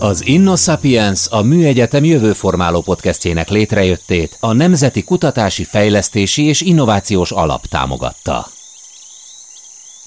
Az 0.02 0.28
InnoSapiens 0.28 1.28
a 1.30 1.42
Műegyetem 1.42 2.04
jövőformáló 2.04 2.82
podcastjének 2.82 3.50
létrejöttét 3.50 4.38
a 4.40 4.54
Nemzeti 4.54 5.04
Kutatási 5.04 5.64
Fejlesztési 5.64 6.44
és 6.44 6.62
Innovációs 6.62 7.32
Alap 7.32 7.66
támogatta. 7.66 8.48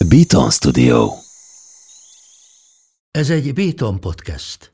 Beaton 0.08 0.50
Studio 0.50 1.12
Ez 3.10 3.30
egy 3.30 3.52
Beaton 3.52 4.00
podcast. 4.00 4.70